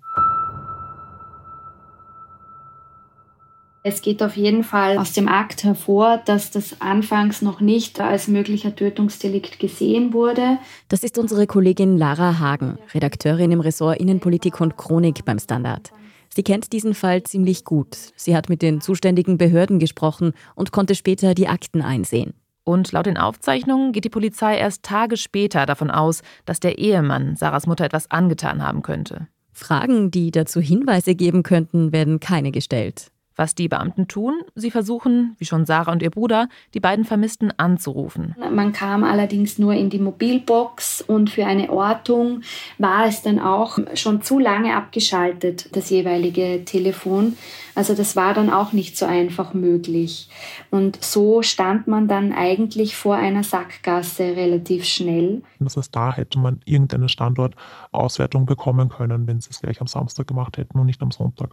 Es 3.88 4.02
geht 4.02 4.20
auf 4.20 4.36
jeden 4.36 4.64
Fall 4.64 4.98
aus 4.98 5.12
dem 5.12 5.28
Akt 5.28 5.62
hervor, 5.62 6.20
dass 6.24 6.50
das 6.50 6.80
anfangs 6.80 7.40
noch 7.40 7.60
nicht 7.60 8.00
als 8.00 8.26
möglicher 8.26 8.74
Tötungsdelikt 8.74 9.60
gesehen 9.60 10.12
wurde. 10.12 10.58
Das 10.88 11.04
ist 11.04 11.18
unsere 11.18 11.46
Kollegin 11.46 11.96
Lara 11.96 12.40
Hagen, 12.40 12.78
Redakteurin 12.92 13.52
im 13.52 13.60
Ressort 13.60 14.00
Innenpolitik 14.00 14.60
und 14.60 14.76
Chronik 14.76 15.24
beim 15.24 15.38
Standard. 15.38 15.92
Sie 16.34 16.42
kennt 16.42 16.72
diesen 16.72 16.94
Fall 16.94 17.22
ziemlich 17.22 17.64
gut. 17.64 17.96
Sie 18.16 18.36
hat 18.36 18.48
mit 18.48 18.60
den 18.60 18.80
zuständigen 18.80 19.38
Behörden 19.38 19.78
gesprochen 19.78 20.32
und 20.56 20.72
konnte 20.72 20.96
später 20.96 21.34
die 21.34 21.46
Akten 21.46 21.80
einsehen. 21.80 22.34
Und 22.68 22.90
laut 22.90 23.06
den 23.06 23.16
Aufzeichnungen 23.16 23.92
geht 23.92 24.04
die 24.04 24.10
Polizei 24.10 24.58
erst 24.58 24.82
Tage 24.82 25.16
später 25.16 25.66
davon 25.66 25.88
aus, 25.88 26.22
dass 26.46 26.58
der 26.58 26.78
Ehemann 26.78 27.36
Sarahs 27.36 27.68
Mutter 27.68 27.84
etwas 27.84 28.10
angetan 28.10 28.60
haben 28.60 28.82
könnte. 28.82 29.28
Fragen, 29.52 30.10
die 30.10 30.32
dazu 30.32 30.60
Hinweise 30.60 31.14
geben 31.14 31.44
könnten, 31.44 31.92
werden 31.92 32.18
keine 32.18 32.50
gestellt. 32.50 33.12
Was 33.36 33.54
die 33.54 33.68
Beamten 33.68 34.08
tun, 34.08 34.40
sie 34.54 34.70
versuchen, 34.70 35.36
wie 35.38 35.44
schon 35.44 35.66
Sarah 35.66 35.92
und 35.92 36.02
ihr 36.02 36.10
Bruder, 36.10 36.48
die 36.72 36.80
beiden 36.80 37.04
Vermissten 37.04 37.52
anzurufen. 37.58 38.34
Man 38.50 38.72
kam 38.72 39.04
allerdings 39.04 39.58
nur 39.58 39.74
in 39.74 39.90
die 39.90 39.98
Mobilbox 39.98 41.02
und 41.02 41.28
für 41.28 41.44
eine 41.44 41.70
Ortung 41.70 42.40
war 42.78 43.06
es 43.06 43.22
dann 43.22 43.38
auch 43.38 43.78
schon 43.94 44.22
zu 44.22 44.38
lange 44.38 44.74
abgeschaltet, 44.74 45.68
das 45.76 45.90
jeweilige 45.90 46.64
Telefon. 46.64 47.36
Also 47.74 47.94
das 47.94 48.16
war 48.16 48.32
dann 48.32 48.48
auch 48.48 48.72
nicht 48.72 48.96
so 48.96 49.04
einfach 49.04 49.52
möglich. 49.52 50.30
Und 50.70 51.04
so 51.04 51.42
stand 51.42 51.86
man 51.86 52.08
dann 52.08 52.32
eigentlich 52.32 52.96
vor 52.96 53.16
einer 53.16 53.42
Sackgasse 53.42 54.34
relativ 54.34 54.84
schnell. 54.86 55.42
Das 55.60 55.76
heißt, 55.76 55.94
da 55.94 56.14
hätte 56.14 56.38
man 56.38 56.60
irgendeine 56.64 57.10
Standortauswertung 57.10 58.46
bekommen 58.46 58.88
können, 58.88 59.26
wenn 59.26 59.40
sie 59.40 59.50
es 59.50 59.60
gleich 59.60 59.80
am 59.82 59.86
Samstag 59.86 60.26
gemacht 60.26 60.56
hätten 60.56 60.78
und 60.78 60.86
nicht 60.86 61.02
am 61.02 61.10
Sonntag. 61.10 61.50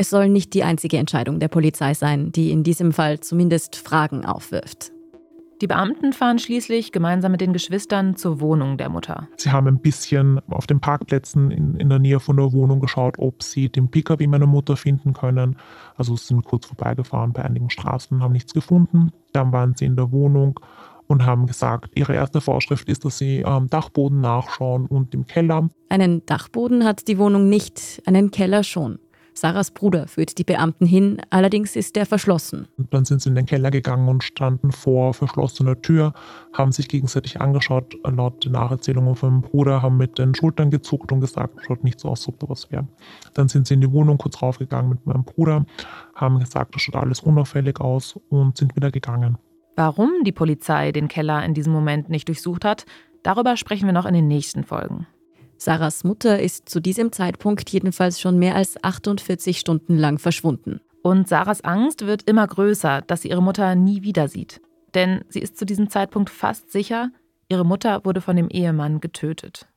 Es 0.00 0.08
soll 0.08 0.30
nicht 0.30 0.54
die 0.54 0.64
einzige 0.64 0.96
Entscheidung 0.96 1.40
der 1.40 1.48
Polizei 1.48 1.92
sein, 1.92 2.32
die 2.32 2.52
in 2.52 2.62
diesem 2.62 2.90
Fall 2.90 3.20
zumindest 3.20 3.76
Fragen 3.76 4.24
aufwirft. 4.24 4.92
Die 5.60 5.66
Beamten 5.66 6.14
fahren 6.14 6.38
schließlich 6.38 6.90
gemeinsam 6.90 7.32
mit 7.32 7.42
den 7.42 7.52
Geschwistern 7.52 8.16
zur 8.16 8.40
Wohnung 8.40 8.78
der 8.78 8.88
Mutter. 8.88 9.28
Sie 9.36 9.50
haben 9.50 9.66
ein 9.66 9.78
bisschen 9.78 10.40
auf 10.48 10.66
den 10.66 10.80
Parkplätzen 10.80 11.50
in, 11.50 11.74
in 11.74 11.90
der 11.90 11.98
Nähe 11.98 12.18
von 12.18 12.38
der 12.38 12.50
Wohnung 12.54 12.80
geschaut, 12.80 13.16
ob 13.18 13.42
sie 13.42 13.68
den 13.68 13.90
Pkw 13.90 14.26
meiner 14.26 14.46
Mutter 14.46 14.78
finden 14.78 15.12
können. 15.12 15.58
Also 15.96 16.16
sind 16.16 16.46
kurz 16.46 16.64
vorbeigefahren 16.64 17.34
bei 17.34 17.44
einigen 17.44 17.68
Straßen, 17.68 18.22
haben 18.22 18.32
nichts 18.32 18.54
gefunden. 18.54 19.12
Dann 19.34 19.52
waren 19.52 19.74
sie 19.76 19.84
in 19.84 19.96
der 19.96 20.10
Wohnung 20.12 20.58
und 21.08 21.26
haben 21.26 21.44
gesagt, 21.44 21.90
ihre 21.94 22.14
erste 22.14 22.40
Vorschrift 22.40 22.88
ist, 22.88 23.04
dass 23.04 23.18
sie 23.18 23.44
am 23.44 23.68
Dachboden 23.68 24.22
nachschauen 24.22 24.86
und 24.86 25.12
im 25.12 25.26
Keller. 25.26 25.68
Einen 25.90 26.24
Dachboden 26.24 26.86
hat 26.86 27.06
die 27.06 27.18
Wohnung 27.18 27.50
nicht, 27.50 28.00
einen 28.06 28.30
Keller 28.30 28.64
schon. 28.64 28.98
Sarahs 29.40 29.70
Bruder 29.70 30.06
führt 30.06 30.36
die 30.36 30.44
Beamten 30.44 30.84
hin, 30.84 31.16
allerdings 31.30 31.74
ist 31.74 31.96
er 31.96 32.04
verschlossen. 32.04 32.68
Und 32.76 32.92
dann 32.92 33.06
sind 33.06 33.22
sie 33.22 33.30
in 33.30 33.34
den 33.34 33.46
Keller 33.46 33.70
gegangen 33.70 34.06
und 34.06 34.22
standen 34.22 34.70
vor 34.70 35.14
verschlossener 35.14 35.80
Tür, 35.80 36.12
haben 36.52 36.72
sich 36.72 36.88
gegenseitig 36.88 37.40
angeschaut. 37.40 37.96
Laut 38.04 38.44
den 38.44 38.52
Nacherzählungen 38.52 39.16
von 39.16 39.30
meinem 39.30 39.40
Bruder 39.40 39.80
haben 39.80 39.96
mit 39.96 40.18
den 40.18 40.34
Schultern 40.34 40.70
gezuckt 40.70 41.10
und 41.10 41.20
gesagt, 41.20 41.58
schaut 41.66 41.84
nicht 41.84 42.00
so 42.00 42.10
aus, 42.10 42.28
ob 42.28 42.38
da 42.38 42.50
was 42.50 42.70
wäre. 42.70 42.86
Dann 43.32 43.48
sind 43.48 43.66
sie 43.66 43.72
in 43.72 43.80
die 43.80 43.90
Wohnung 43.90 44.18
kurz 44.18 44.42
raufgegangen 44.42 44.90
mit 44.90 45.06
meinem 45.06 45.24
Bruder, 45.24 45.64
haben 46.14 46.38
gesagt, 46.38 46.74
das 46.74 46.82
schaut 46.82 46.96
alles 46.96 47.20
unauffällig 47.20 47.80
aus 47.80 48.20
und 48.28 48.58
sind 48.58 48.76
wieder 48.76 48.90
gegangen. 48.90 49.38
Warum 49.74 50.10
die 50.22 50.32
Polizei 50.32 50.92
den 50.92 51.08
Keller 51.08 51.42
in 51.46 51.54
diesem 51.54 51.72
Moment 51.72 52.10
nicht 52.10 52.28
durchsucht 52.28 52.66
hat, 52.66 52.84
darüber 53.22 53.56
sprechen 53.56 53.86
wir 53.86 53.94
noch 53.94 54.04
in 54.04 54.12
den 54.12 54.28
nächsten 54.28 54.64
Folgen. 54.64 55.06
Sarahs 55.62 56.04
Mutter 56.04 56.40
ist 56.40 56.70
zu 56.70 56.80
diesem 56.80 57.12
Zeitpunkt 57.12 57.68
jedenfalls 57.68 58.18
schon 58.18 58.38
mehr 58.38 58.56
als 58.56 58.82
48 58.82 59.58
Stunden 59.58 59.98
lang 59.98 60.18
verschwunden. 60.18 60.80
Und 61.02 61.28
Sarahs 61.28 61.60
Angst 61.60 62.06
wird 62.06 62.22
immer 62.22 62.46
größer, 62.46 63.02
dass 63.02 63.20
sie 63.22 63.28
ihre 63.28 63.42
Mutter 63.42 63.74
nie 63.74 64.00
wieder 64.02 64.28
sieht. 64.28 64.62
Denn 64.94 65.22
sie 65.28 65.40
ist 65.40 65.58
zu 65.58 65.66
diesem 65.66 65.90
Zeitpunkt 65.90 66.30
fast 66.30 66.72
sicher, 66.72 67.10
ihre 67.50 67.66
Mutter 67.66 68.06
wurde 68.06 68.22
von 68.22 68.36
dem 68.36 68.48
Ehemann 68.48 69.00
getötet. 69.00 69.68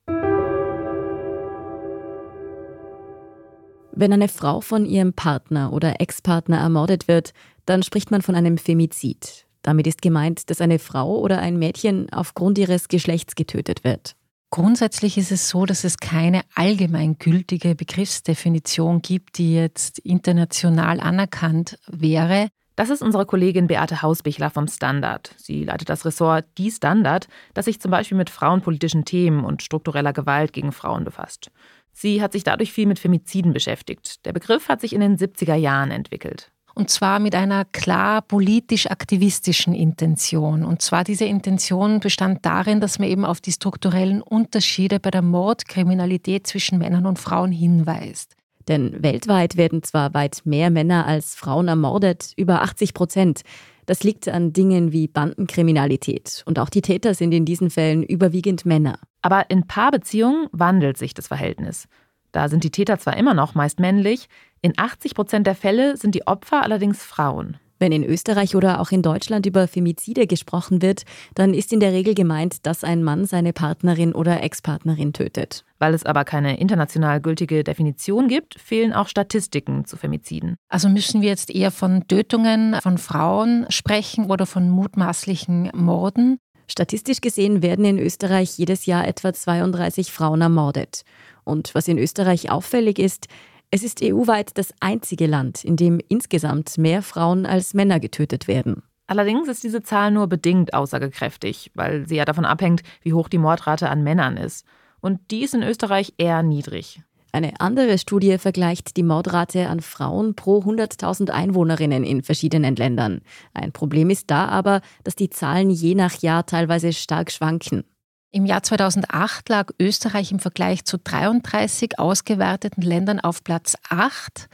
Wenn 3.92 4.14
eine 4.14 4.30
Frau 4.30 4.62
von 4.62 4.86
ihrem 4.86 5.12
Partner 5.12 5.74
oder 5.74 6.00
Ex-Partner 6.00 6.60
ermordet 6.60 7.10
wird, 7.10 7.34
dann 7.66 7.84
spricht 7.84 8.10
man 8.10 8.22
von 8.22 8.36
einem 8.36 8.58
Femizid. 8.58 9.48
Damit 9.64 9.86
ist 9.86 10.02
gemeint, 10.02 10.50
dass 10.50 10.62
eine 10.62 10.80
Frau 10.80 11.20
oder 11.20 11.40
ein 11.40 11.60
Mädchen 11.60 12.10
aufgrund 12.14 12.58
ihres 12.58 12.88
Geschlechts 12.88 13.36
getötet 13.36 13.84
wird. 13.84 14.16
Grundsätzlich 14.54 15.18
ist 15.18 15.32
es 15.32 15.50
so, 15.50 15.66
dass 15.66 15.84
es 15.84 15.98
keine 15.98 16.42
allgemeingültige 16.54 17.74
Begriffsdefinition 17.74 19.02
gibt, 19.02 19.40
die 19.40 19.56
jetzt 19.56 19.98
international 19.98 21.00
anerkannt 21.00 21.80
wäre. 21.88 22.50
Das 22.76 22.92
ist 22.92 23.02
unsere 23.02 23.26
Kollegin 23.26 23.66
Beate 23.66 24.04
Hausbichler 24.04 24.52
vom 24.52 24.68
Standard. 24.68 25.34
Sie 25.38 25.64
leitet 25.64 25.90
das 25.90 26.06
Ressort 26.06 26.46
Die 26.60 26.70
Standard, 26.70 27.28
das 27.56 27.66
sich 27.66 27.82
zum 27.82 27.90
Beispiel 27.90 28.16
mit 28.16 28.30
frauenpolitischen 28.30 29.06
Themen 29.06 29.44
und 29.44 29.64
struktureller 29.64 30.14
Gewalt 30.14 30.54
gegen 30.54 30.72
Frauen 30.72 31.04
befasst. 31.04 31.50
Sie 31.92 32.22
hat 32.22 32.32
sich 32.32 32.44
dadurch 32.44 32.72
viel 32.72 32.86
mit 32.86 33.00
Femiziden 33.00 33.54
beschäftigt. 33.54 34.24
Der 34.24 34.34
Begriff 34.34 34.70
hat 34.70 34.82
sich 34.82 34.94
in 34.94 35.02
den 35.02 35.18
70er 35.18 35.56
Jahren 35.56 35.90
entwickelt 35.90 36.53
und 36.76 36.90
zwar 36.90 37.20
mit 37.20 37.36
einer 37.36 37.66
klar 37.66 38.22
politisch-aktivistischen 38.22 39.74
Intention. 39.74 40.66
Und 40.66 40.82
zwar 40.82 41.04
diese 41.04 41.26
Intention 41.26 42.00
bestand 42.00 42.46
darin, 42.46 42.82
dass 42.82 43.00
man 43.00 43.10
eben 43.10 43.26
auf 43.26 43.42
die 43.42 43.52
strukturellen 43.52 44.22
Unterschiede 44.22 45.00
bei 45.00 45.12
der 45.12 45.22
Mordkriminalität 45.22 46.48
zwischen 46.48 46.80
Männern 46.80 47.06
und 47.06 47.20
Frauen 47.20 47.52
hinweist. 47.52 48.36
Denn 48.68 49.04
weltweit 49.04 49.58
werden 49.58 49.84
zwar 49.84 50.14
weit 50.14 50.42
mehr 50.46 50.70
Männer 50.70 51.06
als 51.06 51.36
Frauen 51.36 51.68
ermordet, 51.68 52.34
über 52.38 52.62
80 52.62 52.94
Prozent. 52.94 53.42
Das 53.86 54.04
liegt 54.04 54.30
an 54.30 54.54
Dingen 54.54 54.94
wie 54.94 55.08
Bandenkriminalität. 55.08 56.44
Und 56.46 56.58
auch 56.60 56.70
die 56.70 56.82
Täter 56.82 57.14
sind 57.14 57.34
in 57.34 57.46
diesen 57.46 57.70
Fällen 57.70 58.04
überwiegend 58.04 58.66
Männer. 58.66 58.98
Aber 59.22 59.50
in 59.50 59.68
Paarbeziehungen 59.68 60.48
wandelt 60.52 60.98
sich 60.98 61.14
das 61.14 61.28
Verhältnis. 61.28 61.88
Da 62.32 62.50
sind 62.50 62.64
die 62.64 62.72
Täter 62.72 62.98
zwar 62.98 63.18
immer 63.18 63.34
noch 63.34 63.54
meist 63.54 63.80
männlich, 63.80 64.28
in 64.64 64.74
80 64.78 65.14
Prozent 65.14 65.46
der 65.46 65.56
Fälle 65.56 65.98
sind 65.98 66.16
die 66.16 66.26
Opfer 66.26 66.64
allerdings 66.64 67.04
Frauen. 67.04 67.58
Wenn 67.80 67.92
in 67.92 68.06
Österreich 68.06 68.56
oder 68.56 68.80
auch 68.80 68.92
in 68.92 69.02
Deutschland 69.02 69.46
über 69.46 69.68
Femizide 69.68 70.26
gesprochen 70.26 70.82
wird, 70.82 71.04
dann 71.36 71.54
ist 71.54 71.74
in 71.74 71.82
der 71.82 71.92
Regel 71.92 72.16
gemeint, 72.16 72.66
dass 72.66 72.86
ein 72.86 73.04
Mann 73.04 73.26
seine 73.26 73.52
Partnerin 73.52 74.14
oder 74.14 74.42
Ex-Partnerin 74.42 75.12
tötet. 75.12 75.66
Weil 75.80 75.94
es 75.94 76.06
aber 76.06 76.24
keine 76.24 76.58
international 76.62 77.20
gültige 77.20 77.66
Definition 77.66 78.30
gibt, 78.30 78.58
fehlen 78.58 78.94
auch 78.94 79.10
Statistiken 79.10 79.84
zu 79.84 79.98
Femiziden. 79.98 80.56
Also 80.70 80.88
müssen 80.88 81.22
wir 81.22 81.28
jetzt 81.28 81.54
eher 81.54 81.72
von 81.72 82.08
Tötungen 82.08 82.76
von 82.82 82.98
Frauen 82.98 83.66
sprechen 83.68 84.28
oder 84.28 84.46
von 84.46 84.70
mutmaßlichen 84.70 85.72
Morden? 85.74 86.38
Statistisch 86.68 87.20
gesehen 87.20 87.62
werden 87.62 87.84
in 87.84 88.00
Österreich 88.00 88.58
jedes 88.58 88.86
Jahr 88.86 89.06
etwa 89.06 89.34
32 89.34 90.10
Frauen 90.10 90.40
ermordet. 90.40 91.04
Und 91.44 91.76
was 91.76 91.90
in 91.90 91.98
Österreich 91.98 92.50
auffällig 92.50 92.98
ist, 92.98 93.28
es 93.74 93.82
ist 93.82 94.04
EU-weit 94.04 94.56
das 94.60 94.72
einzige 94.82 95.26
Land, 95.26 95.64
in 95.64 95.78
dem 95.78 96.00
insgesamt 96.08 96.78
mehr 96.78 97.02
Frauen 97.02 97.48
als 97.48 97.74
Männer 97.74 98.00
getötet 98.00 98.48
werden. 98.48 98.84
Allerdings 99.08 99.48
ist 99.48 99.64
diese 99.64 99.82
Zahl 99.82 100.12
nur 100.12 100.28
bedingt 100.28 100.76
aussagekräftig, 100.76 101.72
weil 101.74 102.08
sie 102.08 102.18
ja 102.18 102.26
davon 102.26 102.46
abhängt, 102.46 102.84
wie 103.02 103.14
hoch 103.14 103.30
die 103.30 103.40
Mordrate 103.40 103.90
an 103.90 104.04
Männern 104.04 104.38
ist. 104.38 104.68
Und 105.02 105.32
die 105.32 105.42
ist 105.42 105.56
in 105.56 105.64
Österreich 105.64 106.14
eher 106.20 106.44
niedrig. 106.44 107.02
Eine 107.32 107.60
andere 107.60 107.98
Studie 107.98 108.38
vergleicht 108.38 108.96
die 108.96 109.02
Mordrate 109.02 109.68
an 109.68 109.80
Frauen 109.80 110.36
pro 110.36 110.60
100.000 110.60 111.32
Einwohnerinnen 111.32 112.04
in 112.04 112.22
verschiedenen 112.22 112.76
Ländern. 112.76 113.22
Ein 113.56 113.72
Problem 113.72 114.12
ist 114.12 114.30
da 114.30 114.50
aber, 114.50 114.82
dass 115.04 115.16
die 115.16 115.32
Zahlen 115.32 115.72
je 115.72 115.96
nach 115.96 116.22
Jahr 116.22 116.46
teilweise 116.46 116.94
stark 116.94 117.32
schwanken. 117.32 117.86
Im 118.36 118.48
Jahr 118.48 118.64
2008 118.64 119.48
lag 119.50 119.70
Österreich 119.80 120.32
im 120.32 120.40
Vergleich 120.40 120.86
zu 120.86 120.98
33 120.98 122.00
ausgewerteten 122.00 122.82
Ländern 122.82 123.20
auf 123.20 123.44
Platz 123.44 123.76
8. 123.90 124.50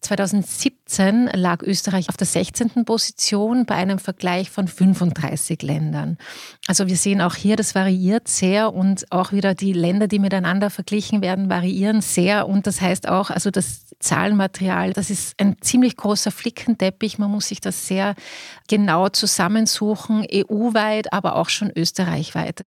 2017 0.00 1.26
lag 1.34 1.62
Österreich 1.62 2.08
auf 2.08 2.16
der 2.16 2.26
16. 2.26 2.86
Position 2.86 3.66
bei 3.66 3.74
einem 3.74 3.98
Vergleich 3.98 4.50
von 4.50 4.66
35 4.66 5.60
Ländern. 5.60 6.16
Also 6.66 6.86
wir 6.86 6.96
sehen 6.96 7.20
auch 7.20 7.34
hier, 7.34 7.56
das 7.56 7.74
variiert 7.74 8.28
sehr 8.28 8.72
und 8.72 9.04
auch 9.12 9.30
wieder 9.30 9.54
die 9.54 9.74
Länder, 9.74 10.08
die 10.08 10.18
miteinander 10.18 10.70
verglichen 10.70 11.20
werden, 11.20 11.50
variieren 11.50 12.00
sehr. 12.00 12.48
Und 12.48 12.66
das 12.66 12.80
heißt 12.80 13.08
auch, 13.10 13.28
also 13.28 13.50
das 13.50 13.84
Zahlenmaterial, 14.00 14.94
das 14.94 15.10
ist 15.10 15.34
ein 15.38 15.56
ziemlich 15.60 15.98
großer 15.98 16.30
Flickenteppich. 16.30 17.18
Man 17.18 17.30
muss 17.30 17.48
sich 17.48 17.60
das 17.60 17.86
sehr 17.86 18.14
genau 18.68 19.10
zusammensuchen, 19.10 20.26
EU-weit, 20.32 21.12
aber 21.12 21.36
auch 21.36 21.50
schon 21.50 21.70
österreichweit. 21.76 22.64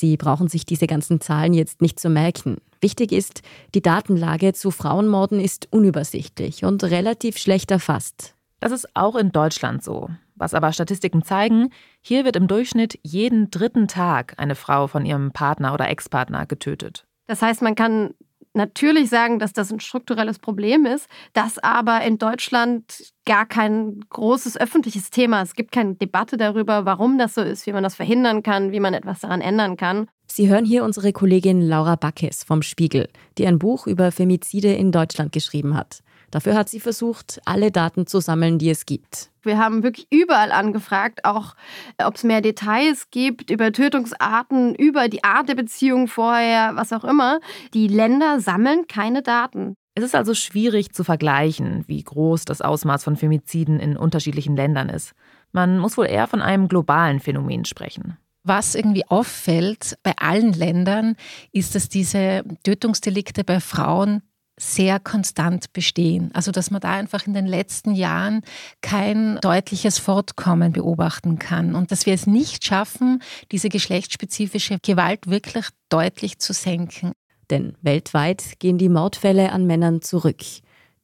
Sie 0.00 0.16
brauchen 0.16 0.48
sich 0.48 0.64
diese 0.64 0.86
ganzen 0.86 1.20
Zahlen 1.20 1.52
jetzt 1.52 1.82
nicht 1.82 2.00
zu 2.00 2.08
merken. 2.08 2.56
Wichtig 2.80 3.12
ist, 3.12 3.42
die 3.74 3.82
Datenlage 3.82 4.54
zu 4.54 4.70
Frauenmorden 4.70 5.38
ist 5.38 5.68
unübersichtlich 5.70 6.64
und 6.64 6.82
relativ 6.84 7.36
schlecht 7.36 7.70
erfasst. 7.70 8.34
Das 8.60 8.72
ist 8.72 8.88
auch 8.94 9.14
in 9.14 9.30
Deutschland 9.30 9.84
so. 9.84 10.08
Was 10.36 10.54
aber 10.54 10.72
Statistiken 10.72 11.22
zeigen, 11.22 11.68
hier 12.00 12.24
wird 12.24 12.36
im 12.36 12.48
Durchschnitt 12.48 12.98
jeden 13.02 13.50
dritten 13.50 13.88
Tag 13.88 14.32
eine 14.38 14.54
Frau 14.54 14.86
von 14.86 15.04
ihrem 15.04 15.32
Partner 15.32 15.74
oder 15.74 15.90
Ex-Partner 15.90 16.46
getötet. 16.46 17.04
Das 17.26 17.42
heißt, 17.42 17.60
man 17.60 17.74
kann 17.74 18.14
natürlich 18.54 19.10
sagen, 19.10 19.38
dass 19.38 19.52
das 19.52 19.72
ein 19.72 19.80
strukturelles 19.80 20.38
Problem 20.38 20.86
ist, 20.86 21.08
das 21.32 21.58
aber 21.58 22.02
in 22.02 22.18
Deutschland 22.18 23.12
gar 23.24 23.46
kein 23.46 24.00
großes 24.08 24.58
öffentliches 24.58 25.10
Thema. 25.10 25.42
Es 25.42 25.54
gibt 25.54 25.72
keine 25.72 25.94
Debatte 25.94 26.36
darüber, 26.36 26.84
warum 26.84 27.18
das 27.18 27.34
so 27.34 27.42
ist, 27.42 27.66
wie 27.66 27.72
man 27.72 27.82
das 27.82 27.94
verhindern 27.94 28.42
kann, 28.42 28.72
wie 28.72 28.80
man 28.80 28.94
etwas 28.94 29.20
daran 29.20 29.40
ändern 29.40 29.76
kann. 29.76 30.08
Sie 30.26 30.48
hören 30.48 30.64
hier 30.64 30.84
unsere 30.84 31.12
Kollegin 31.12 31.60
Laura 31.60 31.96
Backes 31.96 32.44
vom 32.44 32.62
Spiegel, 32.62 33.08
die 33.36 33.46
ein 33.46 33.58
Buch 33.58 33.86
über 33.86 34.12
Femizide 34.12 34.72
in 34.72 34.92
Deutschland 34.92 35.32
geschrieben 35.32 35.76
hat. 35.76 36.00
Dafür 36.30 36.54
hat 36.54 36.68
sie 36.68 36.80
versucht, 36.80 37.40
alle 37.44 37.70
Daten 37.70 38.06
zu 38.06 38.20
sammeln, 38.20 38.58
die 38.58 38.70
es 38.70 38.86
gibt. 38.86 39.30
Wir 39.42 39.58
haben 39.58 39.82
wirklich 39.82 40.06
überall 40.10 40.52
angefragt, 40.52 41.24
auch 41.24 41.54
äh, 41.98 42.04
ob 42.04 42.16
es 42.16 42.24
mehr 42.24 42.40
Details 42.40 43.10
gibt 43.10 43.50
über 43.50 43.72
Tötungsarten, 43.72 44.74
über 44.74 45.08
die 45.08 45.24
Art 45.24 45.48
der 45.48 45.54
Beziehung 45.54 46.08
vorher, 46.08 46.72
was 46.76 46.92
auch 46.92 47.04
immer. 47.04 47.40
Die 47.74 47.88
Länder 47.88 48.40
sammeln 48.40 48.86
keine 48.86 49.22
Daten. 49.22 49.74
Es 49.94 50.04
ist 50.04 50.14
also 50.14 50.34
schwierig 50.34 50.92
zu 50.92 51.02
vergleichen, 51.04 51.84
wie 51.86 52.02
groß 52.02 52.44
das 52.44 52.62
Ausmaß 52.62 53.02
von 53.02 53.16
Femiziden 53.16 53.80
in 53.80 53.96
unterschiedlichen 53.96 54.56
Ländern 54.56 54.88
ist. 54.88 55.12
Man 55.52 55.78
muss 55.78 55.96
wohl 55.96 56.06
eher 56.06 56.28
von 56.28 56.42
einem 56.42 56.68
globalen 56.68 57.18
Phänomen 57.18 57.64
sprechen. 57.64 58.16
Was 58.42 58.74
irgendwie 58.74 59.06
auffällt 59.06 59.98
bei 60.02 60.14
allen 60.16 60.52
Ländern, 60.52 61.16
ist, 61.52 61.74
dass 61.74 61.88
diese 61.88 62.44
Tötungsdelikte 62.62 63.44
bei 63.44 63.60
Frauen 63.60 64.22
sehr 64.60 65.00
konstant 65.00 65.72
bestehen. 65.72 66.30
Also 66.34 66.52
dass 66.52 66.70
man 66.70 66.80
da 66.80 66.90
einfach 66.90 67.26
in 67.26 67.34
den 67.34 67.46
letzten 67.46 67.94
Jahren 67.94 68.42
kein 68.82 69.38
deutliches 69.40 69.98
Fortkommen 69.98 70.72
beobachten 70.72 71.38
kann 71.38 71.74
und 71.74 71.90
dass 71.90 72.06
wir 72.06 72.14
es 72.14 72.26
nicht 72.26 72.64
schaffen, 72.64 73.22
diese 73.50 73.68
geschlechtsspezifische 73.68 74.78
Gewalt 74.82 75.28
wirklich 75.28 75.66
deutlich 75.88 76.38
zu 76.38 76.52
senken. 76.52 77.12
Denn 77.50 77.74
weltweit 77.82 78.58
gehen 78.58 78.78
die 78.78 78.88
Mordfälle 78.88 79.52
an 79.52 79.66
Männern 79.66 80.02
zurück. 80.02 80.42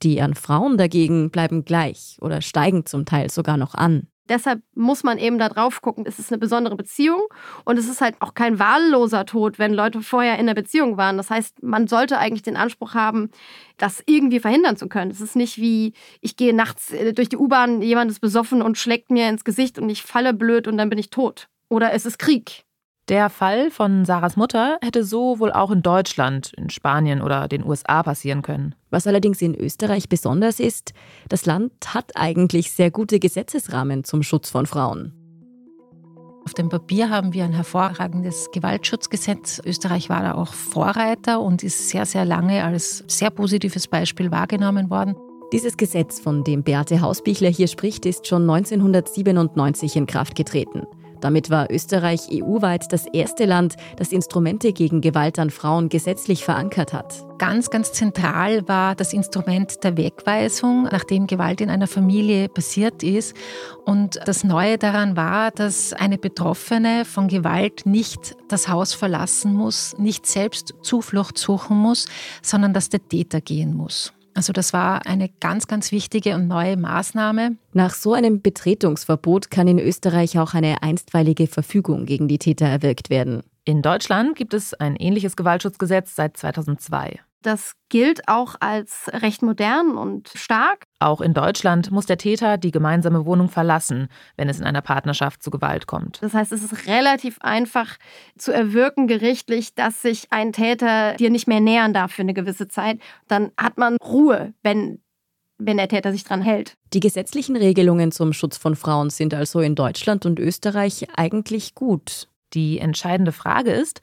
Die 0.02 0.20
an 0.20 0.34
Frauen 0.34 0.76
dagegen 0.76 1.30
bleiben 1.30 1.64
gleich 1.64 2.18
oder 2.20 2.42
steigen 2.42 2.86
zum 2.86 3.06
Teil 3.06 3.30
sogar 3.30 3.56
noch 3.56 3.74
an. 3.74 4.08
Deshalb 4.28 4.62
muss 4.74 5.04
man 5.04 5.18
eben 5.18 5.38
da 5.38 5.48
drauf 5.48 5.80
gucken, 5.80 6.04
es 6.06 6.18
ist 6.18 6.32
eine 6.32 6.38
besondere 6.38 6.76
Beziehung 6.76 7.22
und 7.64 7.78
es 7.78 7.88
ist 7.88 8.00
halt 8.00 8.16
auch 8.20 8.34
kein 8.34 8.58
wahlloser 8.58 9.24
Tod, 9.24 9.58
wenn 9.58 9.72
Leute 9.72 10.02
vorher 10.02 10.38
in 10.38 10.46
der 10.46 10.54
Beziehung 10.54 10.96
waren. 10.96 11.16
Das 11.16 11.30
heißt, 11.30 11.62
man 11.62 11.86
sollte 11.86 12.18
eigentlich 12.18 12.42
den 12.42 12.56
Anspruch 12.56 12.94
haben, 12.94 13.30
das 13.76 14.02
irgendwie 14.06 14.40
verhindern 14.40 14.76
zu 14.76 14.88
können. 14.88 15.10
Es 15.10 15.20
ist 15.20 15.36
nicht 15.36 15.58
wie, 15.58 15.92
ich 16.20 16.36
gehe 16.36 16.54
nachts 16.54 16.92
äh, 16.92 17.12
durch 17.12 17.28
die 17.28 17.36
U-Bahn, 17.36 17.82
jemand 17.82 18.10
ist 18.10 18.20
besoffen 18.20 18.62
und 18.62 18.78
schlägt 18.78 19.10
mir 19.10 19.28
ins 19.28 19.44
Gesicht 19.44 19.78
und 19.78 19.88
ich 19.88 20.02
falle 20.02 20.34
blöd 20.34 20.68
und 20.68 20.76
dann 20.76 20.90
bin 20.90 20.98
ich 20.98 21.10
tot. 21.10 21.48
Oder 21.68 21.92
es 21.92 22.06
ist 22.06 22.18
Krieg. 22.18 22.65
Der 23.08 23.30
Fall 23.30 23.70
von 23.70 24.04
Sarahs 24.04 24.36
Mutter 24.36 24.78
hätte 24.82 25.04
so 25.04 25.38
wohl 25.38 25.52
auch 25.52 25.70
in 25.70 25.80
Deutschland, 25.80 26.52
in 26.56 26.70
Spanien 26.70 27.22
oder 27.22 27.46
den 27.46 27.64
USA 27.64 28.02
passieren 28.02 28.42
können. 28.42 28.74
Was 28.90 29.06
allerdings 29.06 29.40
in 29.40 29.54
Österreich 29.54 30.08
besonders 30.08 30.58
ist, 30.58 30.92
das 31.28 31.46
Land 31.46 31.72
hat 31.94 32.16
eigentlich 32.16 32.72
sehr 32.72 32.90
gute 32.90 33.20
Gesetzesrahmen 33.20 34.02
zum 34.02 34.24
Schutz 34.24 34.50
von 34.50 34.66
Frauen. 34.66 35.12
Auf 36.44 36.54
dem 36.54 36.68
Papier 36.68 37.08
haben 37.08 37.32
wir 37.32 37.44
ein 37.44 37.52
hervorragendes 37.52 38.48
Gewaltschutzgesetz. 38.52 39.62
Österreich 39.64 40.08
war 40.08 40.22
da 40.22 40.34
auch 40.34 40.52
Vorreiter 40.52 41.40
und 41.40 41.62
ist 41.62 41.90
sehr, 41.90 42.06
sehr 42.06 42.24
lange 42.24 42.64
als 42.64 43.04
sehr 43.06 43.30
positives 43.30 43.86
Beispiel 43.86 44.32
wahrgenommen 44.32 44.90
worden. 44.90 45.14
Dieses 45.52 45.76
Gesetz, 45.76 46.18
von 46.18 46.42
dem 46.42 46.64
Beate 46.64 47.00
Hausbichler 47.00 47.50
hier 47.50 47.68
spricht, 47.68 48.04
ist 48.04 48.26
schon 48.26 48.42
1997 48.50 49.94
in 49.94 50.06
Kraft 50.06 50.34
getreten. 50.34 50.82
Damit 51.20 51.50
war 51.50 51.70
Österreich 51.70 52.28
EU-weit 52.32 52.92
das 52.92 53.06
erste 53.06 53.44
Land, 53.44 53.76
das 53.96 54.12
Instrumente 54.12 54.72
gegen 54.72 55.00
Gewalt 55.00 55.38
an 55.38 55.50
Frauen 55.50 55.88
gesetzlich 55.88 56.44
verankert 56.44 56.92
hat. 56.92 57.26
Ganz, 57.38 57.70
ganz 57.70 57.92
zentral 57.92 58.66
war 58.66 58.94
das 58.94 59.12
Instrument 59.12 59.84
der 59.84 59.96
Wegweisung, 59.96 60.84
nachdem 60.84 61.26
Gewalt 61.26 61.60
in 61.60 61.68
einer 61.68 61.86
Familie 61.86 62.48
passiert 62.48 63.02
ist. 63.02 63.34
Und 63.84 64.18
das 64.24 64.42
Neue 64.42 64.78
daran 64.78 65.16
war, 65.16 65.50
dass 65.50 65.92
eine 65.92 66.18
Betroffene 66.18 67.04
von 67.04 67.28
Gewalt 67.28 67.84
nicht 67.84 68.36
das 68.48 68.68
Haus 68.68 68.94
verlassen 68.94 69.54
muss, 69.54 69.96
nicht 69.98 70.26
selbst 70.26 70.74
Zuflucht 70.82 71.36
suchen 71.36 71.76
muss, 71.76 72.06
sondern 72.42 72.72
dass 72.72 72.88
der 72.88 73.06
Täter 73.06 73.40
gehen 73.40 73.74
muss. 73.74 74.12
Also 74.36 74.52
das 74.52 74.74
war 74.74 75.06
eine 75.06 75.30
ganz, 75.40 75.66
ganz 75.66 75.92
wichtige 75.92 76.34
und 76.34 76.46
neue 76.46 76.76
Maßnahme. 76.76 77.56
Nach 77.72 77.94
so 77.94 78.12
einem 78.12 78.42
Betretungsverbot 78.42 79.50
kann 79.50 79.66
in 79.66 79.78
Österreich 79.78 80.38
auch 80.38 80.52
eine 80.52 80.82
einstweilige 80.82 81.46
Verfügung 81.46 82.04
gegen 82.04 82.28
die 82.28 82.36
Täter 82.36 82.66
erwirkt 82.66 83.08
werden. 83.08 83.42
In 83.64 83.80
Deutschland 83.80 84.36
gibt 84.36 84.52
es 84.52 84.74
ein 84.74 84.94
ähnliches 84.96 85.36
Gewaltschutzgesetz 85.36 86.14
seit 86.14 86.36
2002. 86.36 87.18
Das 87.42 87.74
gilt 87.88 88.28
auch 88.28 88.56
als 88.60 89.08
recht 89.12 89.42
modern 89.42 89.96
und 89.96 90.30
stark. 90.34 90.84
Auch 90.98 91.20
in 91.20 91.34
Deutschland 91.34 91.90
muss 91.90 92.06
der 92.06 92.18
Täter 92.18 92.58
die 92.58 92.72
gemeinsame 92.72 93.24
Wohnung 93.24 93.48
verlassen, 93.48 94.08
wenn 94.36 94.48
es 94.48 94.58
in 94.58 94.64
einer 94.64 94.82
Partnerschaft 94.82 95.42
zu 95.42 95.50
Gewalt 95.50 95.86
kommt. 95.86 96.20
Das 96.22 96.34
heißt, 96.34 96.50
es 96.52 96.62
ist 96.62 96.86
relativ 96.86 97.38
einfach 97.40 97.96
zu 98.36 98.52
erwirken 98.52 99.06
gerichtlich, 99.06 99.74
dass 99.74 100.02
sich 100.02 100.26
ein 100.30 100.52
Täter 100.52 101.14
dir 101.14 101.30
nicht 101.30 101.46
mehr 101.46 101.60
nähern 101.60 101.92
darf 101.92 102.12
für 102.12 102.22
eine 102.22 102.34
gewisse 102.34 102.68
Zeit. 102.68 102.98
Dann 103.28 103.52
hat 103.56 103.78
man 103.78 103.96
Ruhe, 104.02 104.54
wenn 104.62 105.00
wenn 105.58 105.78
der 105.78 105.88
Täter 105.88 106.12
sich 106.12 106.24
dran 106.24 106.42
hält. 106.42 106.74
Die 106.92 107.00
gesetzlichen 107.00 107.56
Regelungen 107.56 108.12
zum 108.12 108.32
Schutz 108.32 108.56
von 108.56 108.76
Frauen 108.76 109.10
sind 109.10 109.32
also 109.34 109.60
in 109.60 109.74
Deutschland 109.74 110.26
und 110.26 110.38
Österreich 110.38 111.06
eigentlich 111.16 111.74
gut. 111.74 112.28
Die 112.52 112.78
entscheidende 112.78 113.32
Frage 113.32 113.70
ist, 113.70 114.00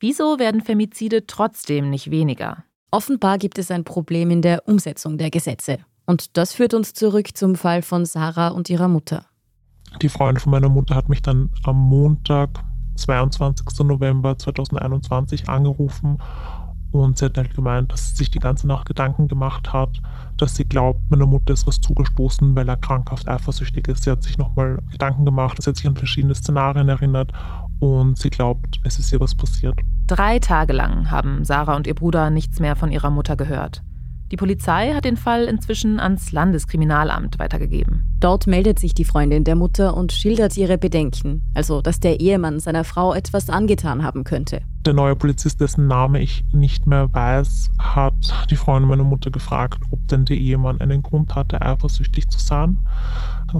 wieso 0.00 0.38
werden 0.38 0.62
Femizide 0.62 1.26
trotzdem 1.26 1.90
nicht 1.90 2.10
weniger? 2.10 2.64
Offenbar 2.96 3.36
gibt 3.36 3.58
es 3.58 3.70
ein 3.70 3.84
Problem 3.84 4.30
in 4.30 4.40
der 4.40 4.66
Umsetzung 4.66 5.18
der 5.18 5.28
Gesetze. 5.28 5.80
Und 6.06 6.38
das 6.38 6.54
führt 6.54 6.72
uns 6.72 6.94
zurück 6.94 7.36
zum 7.36 7.54
Fall 7.54 7.82
von 7.82 8.06
Sarah 8.06 8.48
und 8.48 8.70
ihrer 8.70 8.88
Mutter. 8.88 9.26
Die 10.00 10.08
Freundin 10.08 10.40
von 10.40 10.52
meiner 10.52 10.70
Mutter 10.70 10.94
hat 10.94 11.10
mich 11.10 11.20
dann 11.20 11.50
am 11.64 11.76
Montag, 11.76 12.48
22. 12.94 13.66
November 13.80 14.38
2021 14.38 15.46
angerufen 15.46 16.16
und 16.90 17.18
sie 17.18 17.26
hat 17.26 17.36
halt 17.36 17.54
gemeint, 17.54 17.92
dass 17.92 18.08
sie 18.08 18.16
sich 18.16 18.30
die 18.30 18.38
ganze 18.38 18.66
Nacht 18.66 18.86
Gedanken 18.86 19.28
gemacht 19.28 19.74
hat, 19.74 20.00
dass 20.38 20.54
sie 20.54 20.64
glaubt, 20.64 21.10
meiner 21.10 21.26
Mutter 21.26 21.52
ist 21.52 21.66
was 21.66 21.82
zugestoßen, 21.82 22.56
weil 22.56 22.66
er 22.66 22.78
krankhaft 22.78 23.28
eifersüchtig 23.28 23.88
ist. 23.88 24.04
Sie 24.04 24.10
hat 24.10 24.22
sich 24.22 24.38
nochmal 24.38 24.78
Gedanken 24.90 25.26
gemacht, 25.26 25.60
sie 25.60 25.68
hat 25.68 25.76
sich 25.76 25.86
an 25.86 25.96
verschiedene 25.96 26.34
Szenarien 26.34 26.88
erinnert 26.88 27.30
und 27.78 28.16
sie 28.16 28.30
glaubt, 28.30 28.80
es 28.84 28.98
ist 28.98 29.12
ihr 29.12 29.20
was 29.20 29.34
passiert. 29.34 29.78
Drei 30.06 30.38
Tage 30.38 30.72
lang 30.72 31.10
haben 31.10 31.44
Sarah 31.44 31.74
und 31.74 31.88
ihr 31.88 31.94
Bruder 31.94 32.30
nichts 32.30 32.60
mehr 32.60 32.76
von 32.76 32.92
ihrer 32.92 33.10
Mutter 33.10 33.34
gehört. 33.34 33.82
Die 34.30 34.36
Polizei 34.36 34.92
hat 34.92 35.04
den 35.04 35.16
Fall 35.16 35.44
inzwischen 35.44 35.98
ans 35.98 36.30
Landeskriminalamt 36.30 37.40
weitergegeben. 37.40 38.04
Dort 38.20 38.46
meldet 38.46 38.78
sich 38.78 38.94
die 38.94 39.04
Freundin 39.04 39.42
der 39.42 39.56
Mutter 39.56 39.96
und 39.96 40.12
schildert 40.12 40.56
ihre 40.56 40.78
Bedenken, 40.78 41.42
also 41.54 41.80
dass 41.80 41.98
der 41.98 42.20
Ehemann 42.20 42.60
seiner 42.60 42.84
Frau 42.84 43.14
etwas 43.14 43.50
angetan 43.50 44.04
haben 44.04 44.22
könnte. 44.22 44.62
Der 44.84 44.94
neue 44.94 45.16
Polizist, 45.16 45.60
dessen 45.60 45.88
Name 45.88 46.20
ich 46.20 46.44
nicht 46.52 46.86
mehr 46.86 47.12
weiß, 47.12 47.70
hat 47.78 48.46
die 48.50 48.56
Freundin 48.56 48.88
meiner 48.88 49.04
Mutter 49.04 49.32
gefragt, 49.32 49.82
ob 49.90 50.06
denn 50.06 50.24
der 50.24 50.36
Ehemann 50.36 50.80
einen 50.80 51.02
Grund 51.02 51.34
hatte, 51.34 51.62
eifersüchtig 51.62 52.28
zu 52.28 52.38
sein 52.38 52.78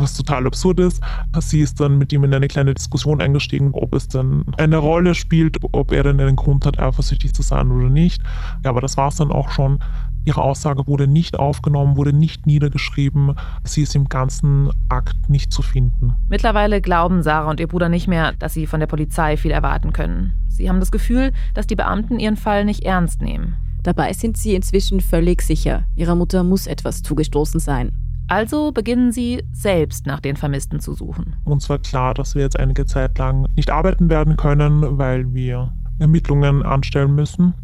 was 0.01 0.17
total 0.17 0.47
absurd 0.47 0.81
ist. 0.81 1.03
Sie 1.41 1.61
ist 1.61 1.81
dann 1.81 1.99
mit 1.99 2.13
ihm 2.13 2.25
in 2.25 2.35
eine 2.35 2.49
kleine 2.49 2.75
Diskussion 2.75 3.21
eingestiegen, 3.21 3.71
ob 3.73 3.95
es 3.95 4.09
dann 4.09 4.45
eine 4.57 4.79
Rolle 4.79 5.15
spielt, 5.15 5.59
ob 5.73 5.93
er 5.93 6.03
denn 6.05 6.21
einen 6.21 6.37
Grund 6.37 6.67
hat, 6.67 6.79
eifersüchtig 6.79 7.35
zu 7.35 7.43
sein 7.43 7.71
oder 7.71 7.89
nicht. 7.89 8.23
Ja, 8.65 8.71
aber 8.71 8.81
das 8.81 8.97
war 8.97 9.09
es 9.09 9.17
dann 9.17 9.31
auch 9.31 9.51
schon. 9.51 9.79
Ihre 10.25 10.43
Aussage 10.43 10.89
wurde 10.89 11.07
nicht 11.07 11.39
aufgenommen, 11.39 11.97
wurde 11.97 12.13
nicht 12.13 12.47
niedergeschrieben. 12.47 13.37
Sie 13.63 13.83
ist 13.83 13.95
im 13.95 14.09
ganzen 14.09 14.71
Akt 14.89 15.31
nicht 15.31 15.53
zu 15.53 15.63
finden. 15.63 16.15
Mittlerweile 16.29 16.81
glauben 16.81 17.23
Sarah 17.23 17.49
und 17.49 17.61
ihr 17.61 17.69
Bruder 17.69 17.89
nicht 17.89 18.09
mehr, 18.09 18.33
dass 18.33 18.53
sie 18.53 18.67
von 18.67 18.81
der 18.81 18.89
Polizei 18.89 19.37
viel 19.37 19.53
erwarten 19.53 19.93
können. 19.93 20.33
Sie 20.49 20.69
haben 20.69 20.81
das 20.81 20.91
Gefühl, 20.91 21.33
dass 21.55 21.69
die 21.69 21.77
Beamten 21.77 22.19
ihren 22.19 22.37
Fall 22.37 22.65
nicht 22.65 22.83
ernst 22.83 23.23
nehmen. 23.23 23.55
Dabei 23.85 24.13
sind 24.15 24.37
sie 24.37 24.57
inzwischen 24.57 25.01
völlig 25.01 25.43
sicher, 25.43 25.85
ihrer 25.95 26.17
Mutter 26.17 26.43
muss 26.43 26.67
etwas 26.67 27.03
zugestoßen 27.03 27.61
sein. 27.61 27.93
Also 28.29 28.73
beginnen 28.73 29.13
sie 29.13 29.45
selbst 29.53 30.07
nach 30.07 30.21
den 30.21 30.37
Vermissten 30.37 30.81
zu 30.81 30.95
suchen. 30.95 31.37
Uns 31.45 31.69
war 31.69 31.79
klar, 31.79 32.15
dass 32.15 32.35
wir 32.35 32.43
jetzt 32.43 32.59
einige 32.59 32.87
Zeit 32.87 33.19
lang 33.19 33.49
nicht 33.57 33.71
arbeiten 33.71 34.09
werden 34.11 34.37
können, 34.37 34.99
weil 34.99 35.33
wir 35.33 35.73
Ermittlungen 35.99 36.63
anstellen 36.63 37.15
müssen 37.15 37.55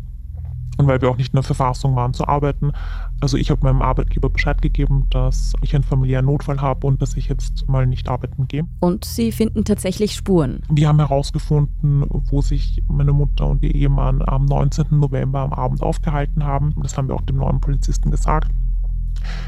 und 0.79 0.87
weil 0.87 1.01
wir 1.01 1.11
auch 1.11 1.17
nicht 1.17 1.33
in 1.33 1.37
der 1.37 1.43
Verfassung 1.43 1.97
waren 1.97 2.15
zu 2.15 2.27
arbeiten. 2.27 2.73
Also 3.21 3.37
ich 3.37 3.51
habe 3.51 3.63
meinem 3.63 3.83
Arbeitgeber 3.83 4.31
Bescheid 4.31 4.61
gegeben, 4.63 5.07
dass 5.11 5.53
ich 5.63 5.75
einen 5.75 5.85
familiären 5.85 6.27
Notfall 6.27 6.61
habe 6.61 6.87
und 6.87 7.03
dass 7.03 7.17
ich 7.17 7.29
jetzt 7.29 7.69
mal 7.69 7.87
nicht 7.87 8.09
arbeiten 8.09 8.49
gehe. 8.49 8.65
Und 8.81 9.05
sie 9.05 9.33
finden 9.33 9.65
tatsächlich 9.65 10.15
Spuren. 10.15 10.63
Wir 10.71 10.89
haben 10.89 10.99
herausgefunden, 10.99 12.05
wo 12.09 12.41
sich 12.41 12.83
meine 12.89 13.13
Mutter 13.13 13.47
und 13.47 13.63
ihr 13.63 13.75
Ehemann 13.75 14.23
am 14.27 14.47
19. 14.47 14.87
November 14.91 15.41
am 15.41 15.53
Abend 15.53 15.83
aufgehalten 15.83 16.45
haben. 16.45 16.75
Das 16.83 16.97
haben 16.97 17.09
wir 17.09 17.15
auch 17.15 17.23
dem 17.23 17.37
neuen 17.37 17.61
Polizisten 17.61 18.11
gesagt. 18.11 18.51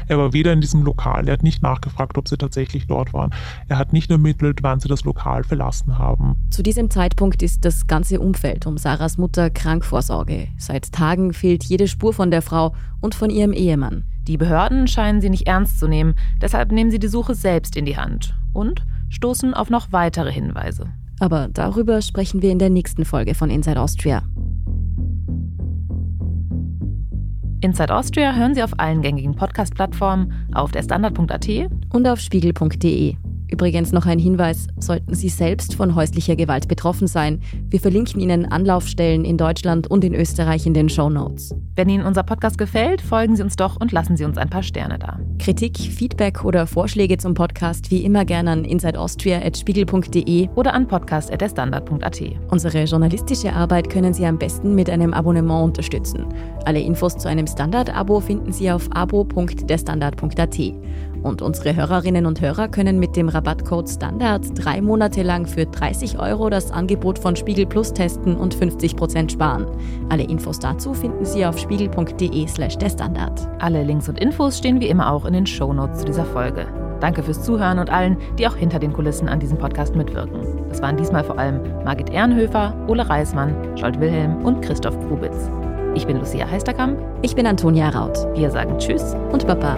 Er 0.07 0.17
war 0.17 0.33
weder 0.33 0.53
in 0.53 0.61
diesem 0.61 0.83
Lokal, 0.83 1.27
er 1.27 1.33
hat 1.33 1.43
nicht 1.43 1.61
nachgefragt, 1.61 2.17
ob 2.17 2.27
sie 2.27 2.37
tatsächlich 2.37 2.87
dort 2.87 3.13
waren. 3.13 3.31
Er 3.67 3.77
hat 3.77 3.93
nicht 3.93 4.11
ermittelt, 4.11 4.61
wann 4.61 4.79
sie 4.79 4.87
das 4.87 5.03
Lokal 5.03 5.43
verlassen 5.43 5.97
haben. 5.97 6.35
Zu 6.49 6.63
diesem 6.63 6.89
Zeitpunkt 6.89 7.41
ist 7.41 7.65
das 7.65 7.87
ganze 7.87 8.19
Umfeld 8.19 8.65
um 8.65 8.77
Sarahs 8.77 9.17
Mutter 9.17 9.49
Krankvorsorge. 9.49 10.47
Seit 10.57 10.91
Tagen 10.91 11.33
fehlt 11.33 11.63
jede 11.63 11.87
Spur 11.87 12.13
von 12.13 12.31
der 12.31 12.41
Frau 12.41 12.73
und 13.01 13.15
von 13.15 13.29
ihrem 13.29 13.53
Ehemann. 13.53 14.03
Die 14.27 14.37
Behörden 14.37 14.87
scheinen 14.87 15.21
sie 15.21 15.29
nicht 15.29 15.47
ernst 15.47 15.79
zu 15.79 15.87
nehmen, 15.87 16.15
deshalb 16.41 16.71
nehmen 16.71 16.91
sie 16.91 16.99
die 16.99 17.07
Suche 17.07 17.35
selbst 17.35 17.75
in 17.75 17.85
die 17.85 17.97
Hand 17.97 18.35
und 18.53 18.85
stoßen 19.09 19.53
auf 19.53 19.69
noch 19.69 19.91
weitere 19.91 20.31
Hinweise. 20.31 20.87
Aber 21.19 21.47
darüber 21.51 22.01
sprechen 22.01 22.41
wir 22.41 22.51
in 22.51 22.59
der 22.59 22.69
nächsten 22.69 23.05
Folge 23.05 23.35
von 23.35 23.49
Inside 23.49 23.79
Austria. 23.79 24.23
Inside 27.65 27.95
Austria 27.95 28.35
hören 28.35 28.53
Sie 28.53 28.61
auf 28.61 28.77
allen 28.77 29.01
gängigen 29.01 29.33
Podcast-Plattformen, 29.33 30.31
auf 30.53 30.71
der 30.71 30.83
Standard.at 30.83 31.49
und 31.91 32.07
auf 32.07 32.19
spiegel.de. 32.19 33.15
Übrigens 33.51 33.91
noch 33.91 34.05
ein 34.05 34.19
Hinweis, 34.19 34.67
sollten 34.79 35.13
Sie 35.13 35.29
selbst 35.29 35.75
von 35.75 35.95
häuslicher 35.95 36.35
Gewalt 36.35 36.67
betroffen 36.67 37.07
sein, 37.07 37.41
wir 37.69 37.79
verlinken 37.79 38.19
Ihnen 38.19 38.45
Anlaufstellen 38.45 39.25
in 39.25 39.37
Deutschland 39.37 39.87
und 39.87 40.03
in 40.03 40.13
Österreich 40.13 40.65
in 40.65 40.73
den 40.73 40.89
Show 40.89 41.09
Notes. 41.09 41.53
Wenn 41.75 41.89
Ihnen 41.89 42.05
unser 42.05 42.23
Podcast 42.23 42.57
gefällt, 42.57 43.01
folgen 43.01 43.35
Sie 43.35 43.43
uns 43.43 43.55
doch 43.55 43.79
und 43.79 43.91
lassen 43.91 44.17
Sie 44.17 44.25
uns 44.25 44.37
ein 44.37 44.49
paar 44.49 44.63
Sterne 44.63 44.97
da. 44.97 45.19
Kritik, 45.39 45.77
Feedback 45.77 46.43
oder 46.43 46.67
Vorschläge 46.67 47.17
zum 47.17 47.33
Podcast 47.33 47.91
wie 47.91 48.03
immer 48.03 48.25
gerne 48.25 48.51
an 48.51 48.65
insideaustria.spiegel.de 48.65 50.49
oder 50.55 50.73
an 50.73 50.87
podcast.derstandard.at. 50.87 52.21
Unsere 52.49 52.83
journalistische 52.85 53.53
Arbeit 53.53 53.89
können 53.89 54.13
Sie 54.13 54.25
am 54.25 54.37
besten 54.39 54.73
mit 54.75 54.89
einem 54.89 55.13
Abonnement 55.13 55.65
unterstützen. 55.65 56.25
Alle 56.65 56.79
Infos 56.79 57.17
zu 57.17 57.27
einem 57.27 57.47
Standard-Abo 57.47 58.19
finden 58.21 58.51
Sie 58.51 58.71
auf 58.71 58.87
abo.derstandard.at. 58.91 60.59
Und 61.23 61.41
unsere 61.41 61.75
Hörerinnen 61.75 62.25
und 62.25 62.41
Hörer 62.41 62.67
können 62.67 62.99
mit 62.99 63.15
dem 63.15 63.29
Rabattcode 63.29 63.89
Standard 63.89 64.45
drei 64.55 64.81
Monate 64.81 65.23
lang 65.23 65.45
für 65.45 65.65
30 65.65 66.19
Euro 66.19 66.49
das 66.49 66.71
Angebot 66.71 67.19
von 67.19 67.35
Spiegel 67.35 67.65
Plus 67.65 67.93
testen 67.93 68.35
und 68.35 68.55
50% 68.55 69.31
sparen. 69.31 69.65
Alle 70.09 70.23
Infos 70.23 70.59
dazu 70.59 70.93
finden 70.93 71.25
Sie 71.25 71.45
auf 71.45 71.57
spiegel.de 71.57 72.47
slash 72.47 72.77
der 72.77 72.89
Standard. 72.89 73.47
Alle 73.59 73.83
Links 73.83 74.09
und 74.09 74.19
Infos 74.19 74.57
stehen 74.57 74.79
wie 74.79 74.89
immer 74.89 75.11
auch 75.11 75.25
in 75.25 75.33
den 75.33 75.45
Shownotes 75.45 75.99
zu 75.99 76.05
dieser 76.05 76.25
Folge. 76.25 76.67
Danke 76.99 77.23
fürs 77.23 77.43
Zuhören 77.43 77.79
und 77.79 77.89
allen, 77.89 78.17
die 78.37 78.47
auch 78.47 78.55
hinter 78.55 78.79
den 78.79 78.93
Kulissen 78.93 79.27
an 79.27 79.39
diesem 79.39 79.57
Podcast 79.57 79.95
mitwirken. 79.95 80.41
Das 80.69 80.81
waren 80.81 80.97
diesmal 80.97 81.23
vor 81.23 81.37
allem 81.37 81.61
Margit 81.83 82.09
Ehrenhöfer, 82.09 82.73
Ole 82.87 83.07
Reismann, 83.07 83.55
Scholt 83.77 83.99
Wilhelm 83.99 84.43
und 84.45 84.61
Christoph 84.61 84.97
Grubitz. 85.07 85.49
Ich 85.95 86.05
bin 86.05 86.17
Lucia 86.17 86.49
Heisterkamp. 86.49 86.99
Ich 87.21 87.35
bin 87.35 87.47
Antonia 87.47 87.89
Raut. 87.89 88.17
Wir 88.35 88.51
sagen 88.51 88.77
Tschüss 88.77 89.15
und 89.31 89.47
Baba. 89.47 89.77